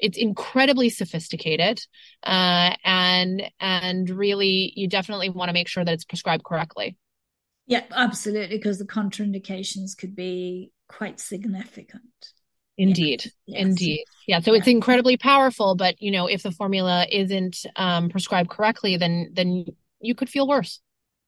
[0.00, 1.80] it's incredibly sophisticated
[2.24, 6.96] uh, and and really you definitely want to make sure that it's prescribed correctly.
[7.66, 12.02] Yeah absolutely because the contraindications could be quite significant.
[12.76, 13.62] Indeed yes.
[13.62, 14.04] indeed.
[14.26, 14.58] Yeah so yeah.
[14.58, 19.66] it's incredibly powerful but you know if the formula isn't um, prescribed correctly then then
[20.00, 20.80] you could feel worse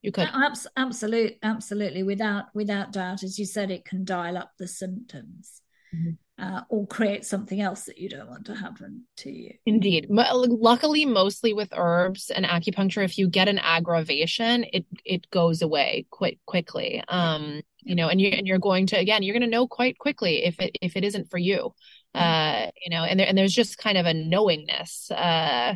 [0.06, 0.28] you could.
[0.76, 6.10] absolutely absolutely without without doubt as you said it can dial up the symptoms mm-hmm.
[6.42, 9.52] uh, or create something else that you don't want to happen to you.
[9.66, 10.06] Indeed.
[10.08, 16.06] Luckily mostly with herbs and acupuncture if you get an aggravation it it goes away
[16.10, 17.02] quite quickly.
[17.08, 19.98] Um you know and you and you're going to again you're going to know quite
[19.98, 21.74] quickly if it if it isn't for you.
[22.14, 25.74] Uh you know and there, and there's just kind of a knowingness uh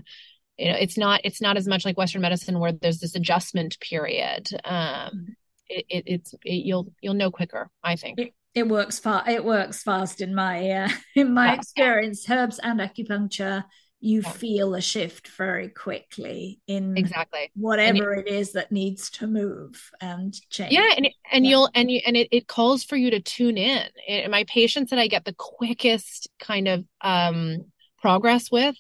[0.61, 3.79] you know it's not it's not as much like western medicine where there's this adjustment
[3.81, 5.35] period um
[5.69, 9.45] it, it it's it, you'll you'll know quicker i think it, it works fast it
[9.45, 11.55] works fast in my uh, in my yeah.
[11.55, 13.65] experience herbs and acupuncture
[14.03, 14.31] you yeah.
[14.31, 19.91] feel a shift very quickly in exactly whatever you, it is that needs to move
[20.01, 20.73] and change.
[20.73, 21.51] Yeah, and and yeah.
[21.51, 23.87] you'll and you and it, it calls for you to tune in.
[24.09, 27.67] It, my patients that I get the quickest kind of um
[28.01, 28.75] progress with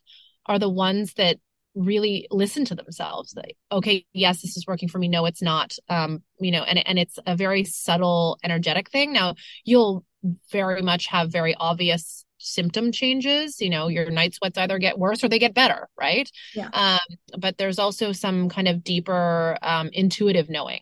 [0.47, 1.37] are the ones that
[1.75, 5.09] really listen to themselves like okay yes this is working for me.
[5.09, 5.77] No it's not.
[5.89, 9.13] Um you know and and it's a very subtle energetic thing.
[9.13, 10.05] Now you'll
[10.51, 13.61] very much have very obvious symptom changes.
[13.61, 16.29] You know your night sweats either get worse or they get better right?
[16.55, 16.71] Yeah.
[16.73, 20.81] Um but there's also some kind of deeper um intuitive knowing.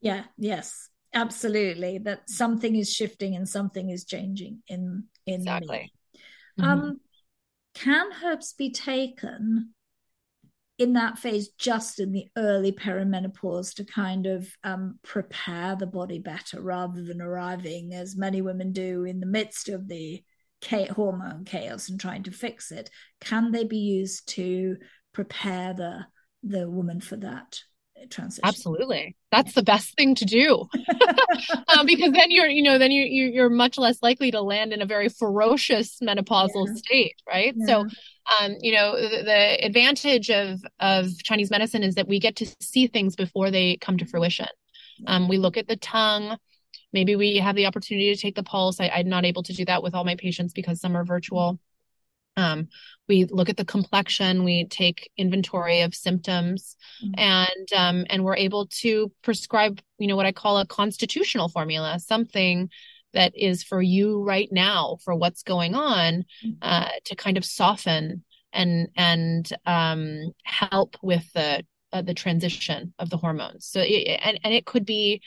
[0.00, 0.88] Yeah yes.
[1.14, 1.98] Absolutely.
[1.98, 5.92] That something is shifting and something is changing in in exactly.
[6.58, 6.68] Mm-hmm.
[6.70, 7.00] um
[7.74, 9.74] can herbs be taken
[10.78, 16.20] in that phase just in the early perimenopause to kind of um, prepare the body
[16.20, 20.22] better rather than arriving as many women do in the midst of the
[20.90, 22.90] hormone chaos and trying to fix it.
[23.20, 24.76] Can they be used to
[25.12, 26.06] prepare the
[26.44, 27.60] the woman for that
[28.10, 28.42] transition.
[28.44, 29.16] Absolutely.
[29.30, 30.66] That's the best thing to do.
[31.76, 34.72] um, because then you're, you know, then you, you are much less likely to land
[34.72, 36.74] in a very ferocious menopausal yeah.
[36.74, 37.54] state, right?
[37.56, 37.66] Yeah.
[37.66, 37.86] So
[38.40, 42.46] um, you know, the, the, advantage of of Chinese medicine is that we get to
[42.60, 44.48] see things before they come to fruition.
[45.06, 46.36] Um, we look at the tongue.
[46.92, 48.80] Maybe we have the opportunity to take the pulse.
[48.80, 51.58] I, I'm not able to do that with all my patients because some are virtual.
[52.38, 52.68] Um,
[53.08, 57.18] we look at the complexion, we take inventory of symptoms, mm-hmm.
[57.18, 61.98] and um, and we're able to prescribe, you know, what I call a constitutional formula,
[61.98, 62.70] something
[63.14, 66.50] that is for you right now, for what's going on, mm-hmm.
[66.62, 73.10] uh, to kind of soften and and um, help with the uh, the transition of
[73.10, 73.66] the hormones.
[73.66, 75.22] So it, and and it could be,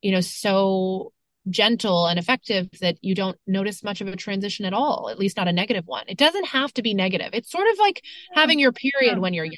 [0.00, 1.12] you know, so
[1.50, 5.36] gentle and effective that you don't notice much of a transition at all, at least
[5.36, 6.04] not a negative one.
[6.06, 7.30] It doesn't have to be negative.
[7.32, 9.56] It's sort of like having your period when you're young.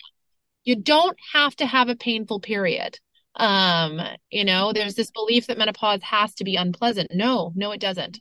[0.65, 2.99] You don't have to have a painful period.
[3.37, 7.11] Um, you know, there's this belief that menopause has to be unpleasant.
[7.13, 8.21] No, no, it doesn't.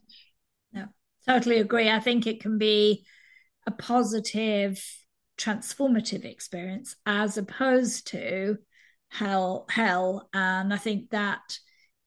[0.73, 0.87] No,
[1.27, 1.89] totally agree.
[1.89, 3.05] I think it can be
[3.65, 4.83] a positive,
[5.37, 8.57] transformative experience as opposed to
[9.07, 10.27] hell, hell.
[10.33, 11.59] And I think that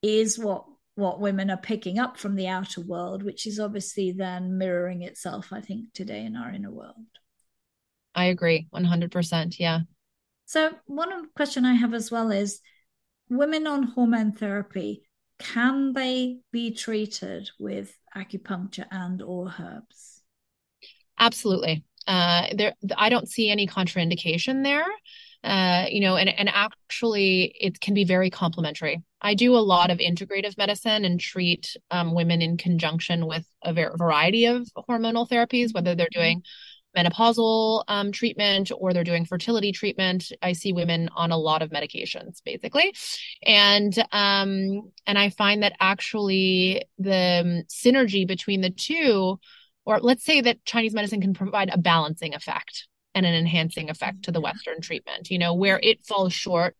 [0.03, 0.67] is what
[0.97, 5.53] what women are picking up from the outer world, which is obviously then mirroring itself,
[5.53, 7.07] I think, today in our inner world.
[8.15, 9.61] I agree 100%.
[9.61, 9.81] Yeah.
[10.47, 12.61] So, one question I have as well is
[13.29, 15.03] women on hormone therapy,
[15.39, 20.23] can they be treated with acupuncture and or herbs?
[21.19, 21.85] Absolutely.
[22.07, 24.87] Uh, there, I don't see any contraindication there.
[25.45, 29.03] Uh, you know, and and actually, it can be very complementary.
[29.21, 33.73] I do a lot of integrative medicine and treat um, women in conjunction with a
[33.73, 36.21] variety of hormonal therapies, whether they're mm-hmm.
[36.21, 36.43] doing
[36.97, 40.33] menopausal um, treatment or they're doing fertility treatment.
[40.41, 42.95] I see women on a lot of medications, basically,
[43.45, 49.39] and um, and I find that actually the um, synergy between the two,
[49.85, 54.25] or let's say that Chinese medicine can provide a balancing effect and an enhancing effect
[54.25, 55.31] to the Western treatment.
[55.31, 56.77] You know, where it falls short,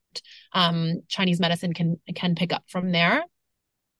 [0.53, 3.25] um, Chinese medicine can can pick up from there.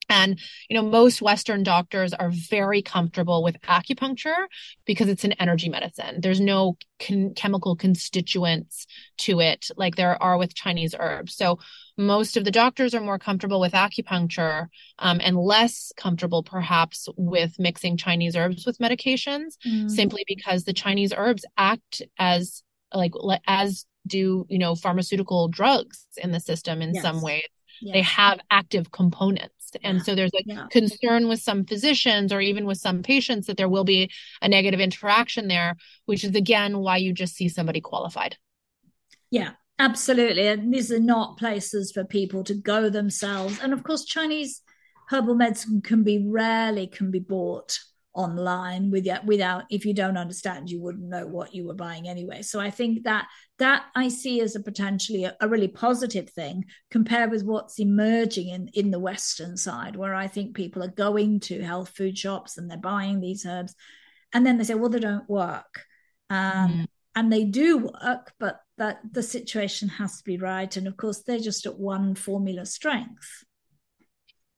[0.09, 4.45] And, you know, most Western doctors are very comfortable with acupuncture
[4.85, 6.21] because it's an energy medicine.
[6.21, 11.35] There's no con- chemical constituents to it like there are with Chinese herbs.
[11.35, 11.59] So
[11.97, 14.67] most of the doctors are more comfortable with acupuncture
[14.99, 19.89] um, and less comfortable perhaps with mixing Chinese herbs with medications mm.
[19.89, 23.13] simply because the Chinese herbs act as like
[23.47, 27.03] as do you know pharmaceutical drugs in the system in yes.
[27.03, 27.43] some ways
[27.81, 27.93] yes.
[27.93, 30.67] they have active components and so there's a yeah.
[30.71, 34.09] concern with some physicians or even with some patients that there will be
[34.41, 35.75] a negative interaction there,
[36.05, 38.37] which is again why you just see somebody qualified.
[39.29, 40.47] Yeah, absolutely.
[40.47, 43.59] And these are not places for people to go themselves.
[43.61, 44.61] And of course, Chinese
[45.09, 47.79] herbal medicine can be rarely can be bought
[48.13, 52.41] online without without if you don't understand you wouldn't know what you were buying anyway
[52.41, 53.27] so i think that
[53.59, 58.49] that i see as a potentially a, a, really positive thing compared with what's emerging
[58.49, 62.57] in in the western side where i think people are going to health food shops
[62.57, 63.75] and they're buying these herbs
[64.33, 65.83] and then they say well they don't work
[66.31, 66.85] um, mm.
[67.15, 71.23] and they do work but that the situation has to be right and of course
[71.23, 73.43] they're just at one formula strength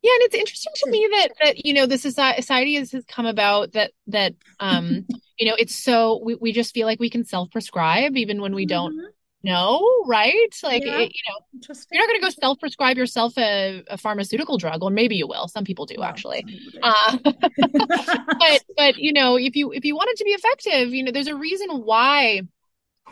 [0.01, 3.26] yeah, and it's interesting to me that that you know the society has, has come
[3.26, 5.05] about that that um
[5.38, 8.55] you know it's so we, we just feel like we can self prescribe even when
[8.55, 9.07] we don't mm-hmm.
[9.43, 10.55] know, right?
[10.63, 10.99] Like yeah.
[10.99, 14.82] it, you know, you're not going to go self prescribe yourself a, a, pharmaceutical drug,
[14.84, 15.49] or maybe you will.
[15.49, 16.45] Some people do well, actually.
[16.82, 21.03] Uh, but but you know if you if you want it to be effective, you
[21.03, 22.43] know there's a reason why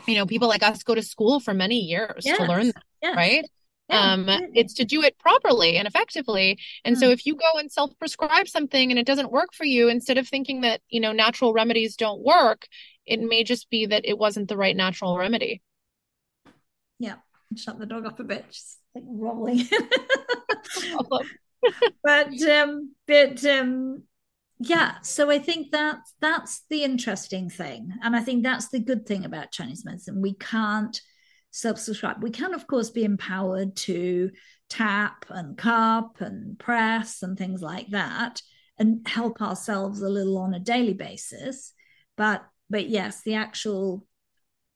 [0.06, 2.38] you know people like us go to school for many years yes.
[2.38, 3.16] to learn that, yes.
[3.16, 3.44] right?
[3.88, 6.58] Yeah, um it's to do it properly and effectively.
[6.84, 10.18] And so if you go and self-prescribe something and it doesn't work for you instead
[10.18, 12.66] of thinking that you know natural remedies don't work
[13.08, 15.62] it may just be that it wasn't the right natural remedy.
[16.98, 17.14] Yeah.
[17.56, 18.44] Shut the dog up a bit.
[18.50, 19.66] Just like rolling
[22.04, 24.02] but um but um
[24.60, 29.06] yeah so i think that that's the interesting thing and i think that's the good
[29.06, 31.00] thing about chinese medicine we can't
[31.50, 32.22] self-subscribe.
[32.22, 34.30] We can, of course, be empowered to
[34.68, 38.42] tap and cup and press and things like that
[38.78, 41.72] and help ourselves a little on a daily basis.
[42.16, 44.06] But but yes, the actual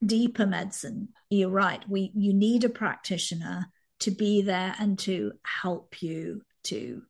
[0.04, 1.86] deeper medicine, you're right.
[1.88, 3.66] We you need a practitioner
[4.00, 7.02] to be there and to help you to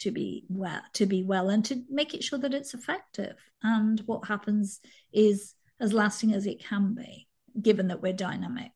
[0.00, 4.00] to be well to be well and to make it sure that it's effective and
[4.06, 4.80] what happens
[5.12, 7.26] is as lasting as it can be
[7.60, 8.72] given that we're dynamic.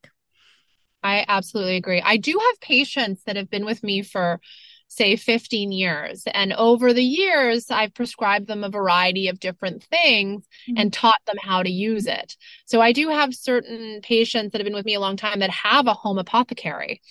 [1.02, 2.02] I absolutely agree.
[2.04, 4.40] I do have patients that have been with me for
[4.88, 6.24] say 15 years.
[6.32, 10.80] And over the years, I've prescribed them a variety of different things mm-hmm.
[10.80, 12.36] and taught them how to use it.
[12.64, 15.50] So I do have certain patients that have been with me a long time that
[15.50, 17.02] have a home apothecary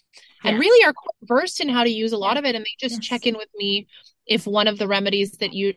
[0.47, 0.93] and really are
[1.23, 2.55] versed in how to use a lot of it.
[2.55, 3.05] And they just yes.
[3.05, 3.87] check in with me
[4.25, 5.73] if one of the remedies that you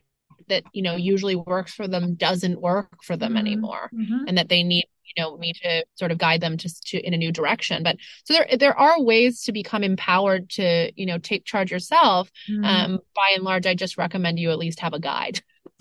[0.48, 3.46] that you know usually works for them doesn't work for them mm-hmm.
[3.46, 4.26] anymore mm-hmm.
[4.26, 7.14] and that they need you know me to sort of guide them to, to in
[7.14, 11.18] a new direction but so there there are ways to become empowered to you know
[11.18, 12.64] take charge yourself mm.
[12.64, 15.40] um by and large i just recommend you at least have a guide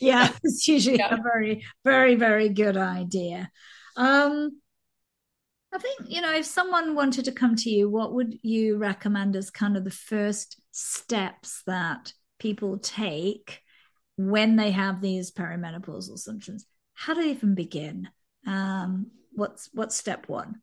[0.00, 1.14] yeah it's usually yeah.
[1.14, 3.50] a very very very good idea
[3.96, 4.50] um
[5.76, 9.36] I think, you know, if someone wanted to come to you, what would you recommend
[9.36, 13.60] as kind of the first steps that people take
[14.16, 16.66] when they have these perimenopausal symptoms?
[16.94, 18.08] How do they even begin?
[18.46, 20.62] um, what's what's step one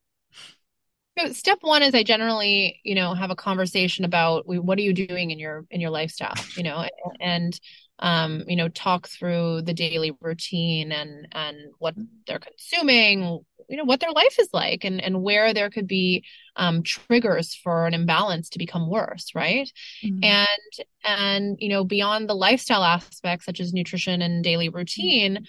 [1.17, 4.93] so step one is i generally you know have a conversation about what are you
[4.93, 6.87] doing in your in your lifestyle you know
[7.19, 7.59] and
[7.99, 11.95] um you know talk through the daily routine and and what
[12.27, 13.39] they're consuming
[13.69, 16.23] you know what their life is like and and where there could be
[16.55, 19.71] um triggers for an imbalance to become worse right
[20.03, 20.23] mm-hmm.
[20.23, 25.43] and and you know beyond the lifestyle aspects such as nutrition and daily routine mm-hmm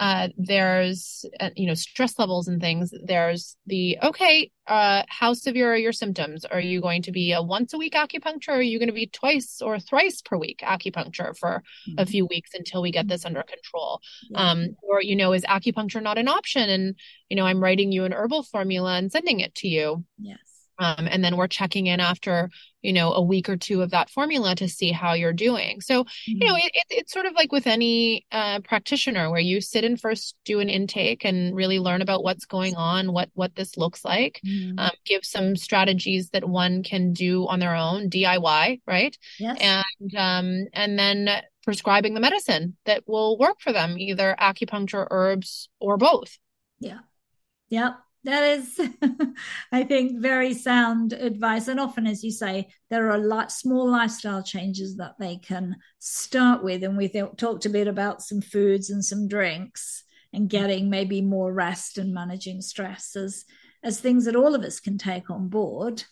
[0.00, 5.72] uh, there's uh, you know stress levels and things there's the okay uh, how severe
[5.72, 6.44] are your symptoms?
[6.44, 8.94] Are you going to be a once a week acupuncture or are you going to
[8.94, 11.98] be twice or thrice per week acupuncture for mm-hmm.
[11.98, 14.00] a few weeks until we get this under control?
[14.30, 14.50] Yeah.
[14.50, 16.70] um, or you know is acupuncture not an option?
[16.70, 16.94] And
[17.28, 20.04] you know i'm writing you an herbal formula and sending it to you.
[20.18, 20.49] Yes
[20.80, 22.50] um, and then we're checking in after
[22.82, 26.04] you know a week or two of that formula to see how you're doing so
[26.04, 26.32] mm-hmm.
[26.32, 26.66] you know mm-hmm.
[26.66, 30.34] it, it, it's sort of like with any uh, practitioner where you sit and first
[30.44, 34.40] do an intake and really learn about what's going on what what this looks like
[34.44, 34.78] mm-hmm.
[34.78, 39.58] um, give some strategies that one can do on their own diy right yes.
[39.60, 41.28] and um, and then
[41.62, 46.38] prescribing the medicine that will work for them either acupuncture herbs or both
[46.80, 47.00] yeah
[47.68, 47.92] yeah
[48.24, 48.80] that is
[49.72, 51.68] i think very sound advice.
[51.68, 55.76] And often as you say there are a lot small lifestyle changes that they can
[55.98, 56.82] start with.
[56.82, 61.20] And we th- talked a bit about some foods and some drinks and getting maybe
[61.22, 63.44] more rest and managing stress as
[63.82, 66.04] as things that all of us can take on board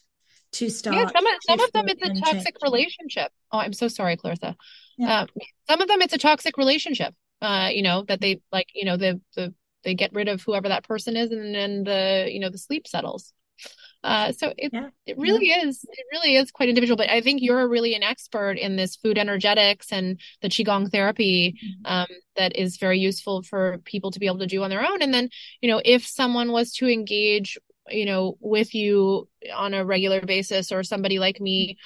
[0.52, 2.56] to start yeah some of, some of them it's a toxic change.
[2.62, 3.30] relationship.
[3.52, 4.56] Oh i'm so sorry clarissa.
[4.96, 5.22] Yeah.
[5.22, 5.26] Uh,
[5.68, 8.96] some of them it's a toxic relationship uh you know that they like you know
[8.96, 9.54] the the
[9.88, 12.86] they get rid of whoever that person is and then the you know the sleep
[12.86, 13.32] settles
[14.04, 14.90] uh, so it yeah.
[15.06, 15.66] it really yeah.
[15.66, 16.96] is it really is quite individual.
[16.96, 21.58] But I think you're really an expert in this food energetics and the qigong therapy
[21.60, 21.92] mm-hmm.
[21.92, 25.02] um, that is very useful for people to be able to do on their own.
[25.02, 25.30] And then
[25.60, 27.58] you know if someone was to engage
[27.90, 31.78] you know with you on a regular basis or somebody like me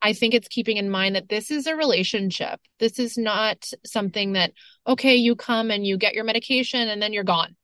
[0.00, 2.60] I think it's keeping in mind that this is a relationship.
[2.78, 4.52] This is not something that,
[4.86, 7.56] okay, you come and you get your medication and then you're gone.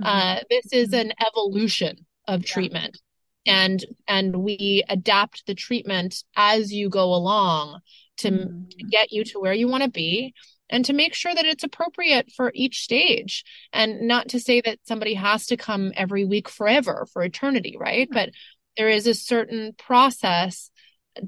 [0.00, 0.04] Mm-hmm.
[0.04, 1.10] Uh, this is mm-hmm.
[1.10, 2.52] an evolution of yeah.
[2.52, 3.00] treatment.
[3.46, 7.80] And and we adapt the treatment as you go along
[8.18, 8.68] to, mm-hmm.
[8.68, 10.34] to get you to where you want to be
[10.68, 14.78] and to make sure that it's appropriate for each stage and not to say that
[14.84, 18.30] somebody has to come every week forever for eternity right but
[18.76, 20.70] there is a certain process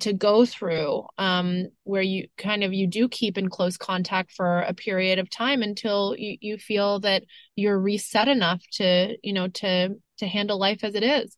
[0.01, 4.61] to go through um, where you kind of you do keep in close contact for
[4.61, 7.25] a period of time until you, you feel that
[7.57, 11.37] you're reset enough to you know to to handle life as it is.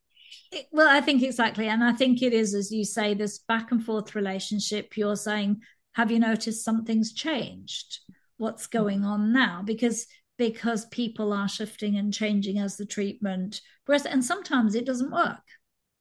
[0.71, 1.69] Well i think exactly.
[1.69, 5.61] And i think it is as you say this back and forth relationship you're saying
[5.95, 8.01] have you noticed something's changed?
[8.37, 9.63] What's going on now?
[9.65, 15.13] Because because people are shifting and changing as the treatment progresses and sometimes it doesn't
[15.13, 15.39] work.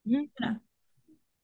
[0.06, 0.22] Mm-hmm.
[0.22, 0.56] you know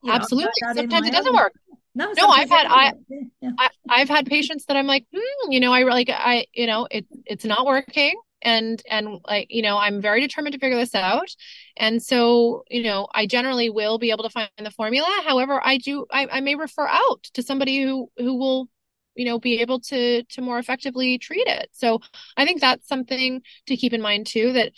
[0.07, 0.51] Absolutely.
[0.73, 1.53] Sometimes it doesn't work.
[1.95, 2.93] No, no I've had I,
[3.41, 3.51] yeah.
[3.89, 6.87] I have had patients that I'm like, hmm, you know, I like I, you know,
[6.89, 10.95] it it's not working, and and like you know, I'm very determined to figure this
[10.95, 11.29] out,
[11.75, 15.09] and so you know, I generally will be able to find the formula.
[15.25, 18.69] However, I do I, I may refer out to somebody who who will
[19.15, 21.69] you know be able to to more effectively treat it.
[21.73, 21.99] So
[22.37, 24.71] I think that's something to keep in mind too that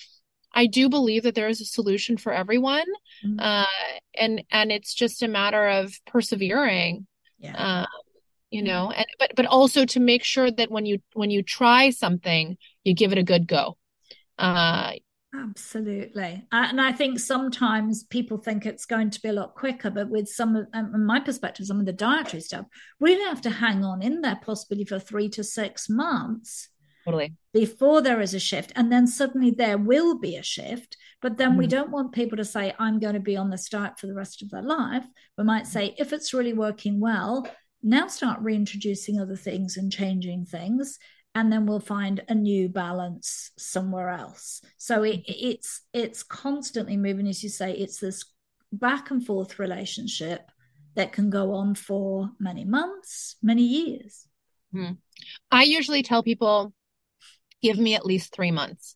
[0.53, 2.85] I do believe that there is a solution for everyone,
[3.25, 3.39] mm-hmm.
[3.39, 3.65] uh,
[4.15, 7.07] and and it's just a matter of persevering.
[7.39, 7.55] Yeah.
[7.55, 7.85] Uh,
[8.49, 11.89] you know, and but but also to make sure that when you when you try
[11.89, 13.77] something, you give it a good go.
[14.37, 14.93] Uh,
[15.33, 16.45] Absolutely.
[16.51, 20.27] And I think sometimes people think it's going to be a lot quicker, but with
[20.27, 22.65] some of, um, my perspective, some of the dietary stuff,
[22.99, 26.67] really have to hang on in there possibly for three to six months
[27.05, 27.33] totally.
[27.53, 31.53] Before there is a shift and then suddenly there will be a shift but then
[31.53, 31.57] mm.
[31.57, 34.13] we don't want people to say i'm going to be on this diet for the
[34.13, 35.05] rest of their life.
[35.37, 37.47] We might say if it's really working well
[37.83, 40.99] now start reintroducing other things and changing things
[41.33, 44.61] and then we'll find a new balance somewhere else.
[44.77, 48.25] So it, it's it's constantly moving as you say it's this
[48.71, 50.49] back and forth relationship
[50.95, 54.27] that can go on for many months many years.
[54.73, 54.91] Hmm.
[55.51, 56.71] i usually tell people
[57.61, 58.95] give me at least three months.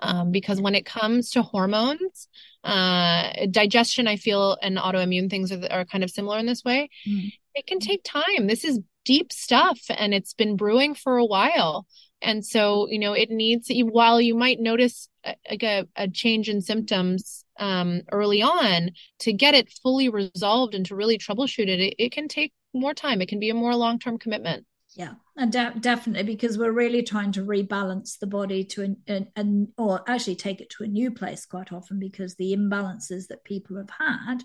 [0.00, 2.28] Um, because when it comes to hormones
[2.64, 6.90] uh, digestion i feel and autoimmune things are, are kind of similar in this way.
[7.08, 7.32] Mm.
[7.54, 8.46] it can take time.
[8.46, 11.86] This is deep stuff and it's been brewing for a while.
[12.20, 15.08] And so you know it needs while you might notice
[15.50, 18.90] like a, a change in symptoms um, early on
[19.20, 22.94] to get it fully resolved and to really troubleshoot it, it, it can take more
[22.94, 23.22] time.
[23.22, 27.32] It can be a more long-term commitment yeah and de- definitely because we're really trying
[27.32, 31.44] to rebalance the body to an, an, or actually take it to a new place
[31.44, 34.44] quite often because the imbalances that people have had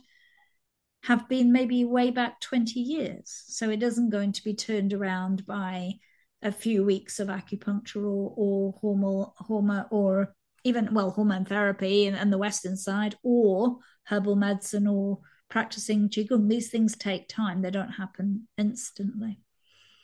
[1.04, 3.44] have been maybe way back 20 years.
[3.48, 5.94] So it isn't going to be turned around by
[6.42, 12.18] a few weeks of acupuncture or, or hormone, hormone or even, well, hormone therapy and,
[12.18, 15.20] and the Western side or herbal medicine or
[15.50, 16.50] practicing Qigong.
[16.50, 17.62] These things take time.
[17.62, 19.40] They don't happen instantly.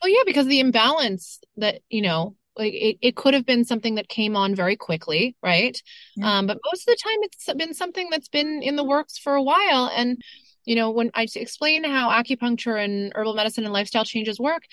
[0.04, 3.96] Oh yeah, because the imbalance that, you know, like it, it could have been something
[3.96, 5.82] that came on very quickly, right?
[6.16, 6.38] Yeah.
[6.38, 9.36] Um, but most of the time it's been something that's been in the works for
[9.36, 9.90] a while.
[9.94, 10.22] And
[10.66, 14.64] you know, when I explain how acupuncture and herbal medicine and lifestyle changes work,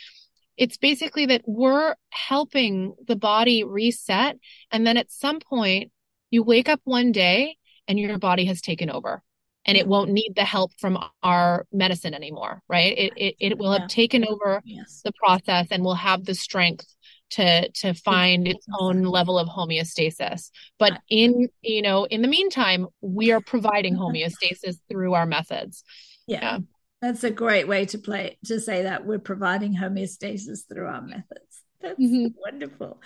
[0.56, 4.38] it's basically that we're helping the body reset.
[4.70, 5.90] And then at some point,
[6.30, 7.56] you wake up one day
[7.88, 9.22] and your body has taken over
[9.64, 12.96] and it won't need the help from our medicine anymore, right?
[12.98, 15.02] It, it, it will have taken over yes.
[15.04, 16.86] the process and will have the strength
[17.32, 22.86] to to find its own level of homeostasis but in you know in the meantime
[23.00, 25.82] we are providing homeostasis through our methods
[26.26, 26.40] yeah.
[26.42, 26.58] yeah.
[27.00, 31.62] that's a great way to play to say that we're providing homeostasis through our methods
[31.80, 32.26] that's mm-hmm.
[32.36, 33.00] wonderful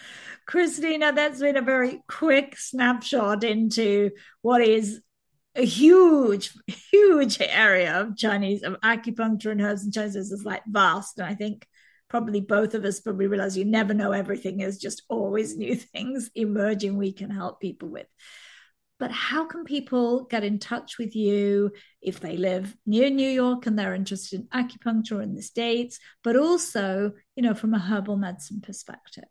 [0.44, 4.10] christina that's been a very quick snapshot into
[4.42, 5.00] what is
[5.56, 11.18] a huge, huge area of Chinese of acupuncture and herbs and Chinese is like vast.
[11.18, 11.66] And I think
[12.08, 14.58] probably both of us probably realize you never know everything.
[14.58, 18.06] There's just always new things emerging we can help people with.
[18.98, 23.66] But how can people get in touch with you if they live near New York
[23.66, 28.16] and they're interested in acupuncture in the States, but also, you know, from a herbal
[28.16, 29.24] medicine perspective?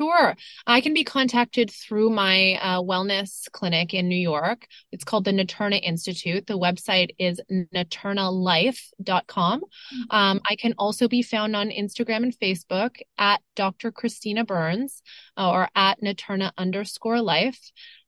[0.00, 0.34] Sure.
[0.66, 4.66] I can be contacted through my uh, wellness clinic in New York.
[4.92, 6.46] It's called the Naturna Institute.
[6.46, 9.60] The website is naturnalife.com.
[9.60, 10.16] Mm-hmm.
[10.16, 13.92] Um, I can also be found on Instagram and Facebook at Dr.
[13.92, 15.02] Christina Burns
[15.36, 17.60] uh, or at Naturna underscore life.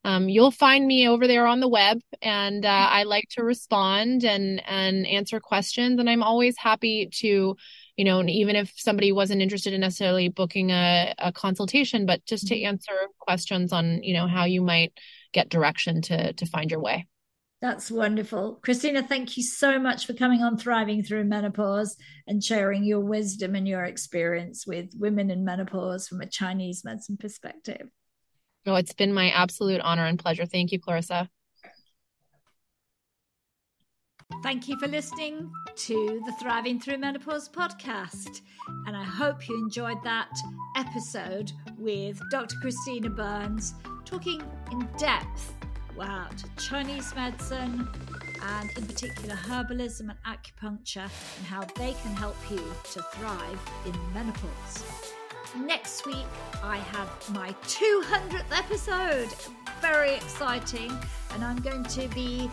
[0.03, 4.23] Um, you'll find me over there on the web and uh, I like to respond
[4.23, 5.99] and, and answer questions.
[5.99, 7.55] And I'm always happy to
[7.97, 12.25] you know, and even if somebody wasn't interested in necessarily booking a, a consultation, but
[12.25, 12.67] just to mm-hmm.
[12.67, 14.93] answer questions on, you know, how you might
[15.31, 17.07] get direction to to find your way.
[17.61, 18.59] That's wonderful.
[18.61, 21.95] Christina, thank you so much for coming on Thriving Through Menopause
[22.27, 27.15] and sharing your wisdom and your experience with women in menopause from a Chinese medicine
[27.15, 27.87] perspective.
[28.65, 30.45] No, oh, it's been my absolute honor and pleasure.
[30.45, 31.29] Thank you, Clarissa.
[34.41, 38.41] Thank you for listening to the Thriving Through Menopause podcast.
[38.85, 40.29] And I hope you enjoyed that
[40.75, 42.55] episode with Dr.
[42.61, 43.73] Christina Burns
[44.05, 45.53] talking in depth
[45.95, 47.87] about Chinese medicine
[48.41, 53.93] and, in particular, herbalism and acupuncture and how they can help you to thrive in
[54.13, 55.13] menopause.
[55.55, 56.25] Next week,
[56.63, 59.29] I have my 200th episode.
[59.81, 60.91] Very exciting.
[61.31, 62.49] And I'm going to be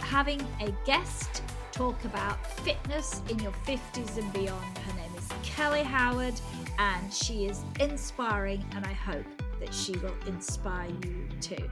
[0.00, 1.42] having a guest
[1.72, 4.78] talk about fitness in your 50s and beyond.
[4.78, 6.40] Her name is Kelly Howard,
[6.78, 9.26] and she is inspiring, and I hope
[9.60, 11.70] that she will inspire you too.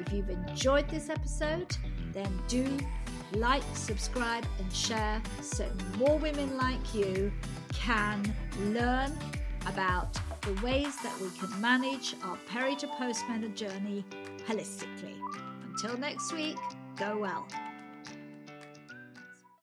[0.00, 1.76] If you've enjoyed this episode,
[2.12, 2.66] then do
[3.34, 5.66] like, subscribe, and share so
[5.98, 7.32] more women like you
[7.72, 8.34] can
[8.72, 9.12] learn
[9.66, 14.04] about the ways that we can manage our peri to postmenopause journey
[14.46, 15.16] holistically.
[15.64, 16.58] Until next week,
[16.96, 17.46] Go well.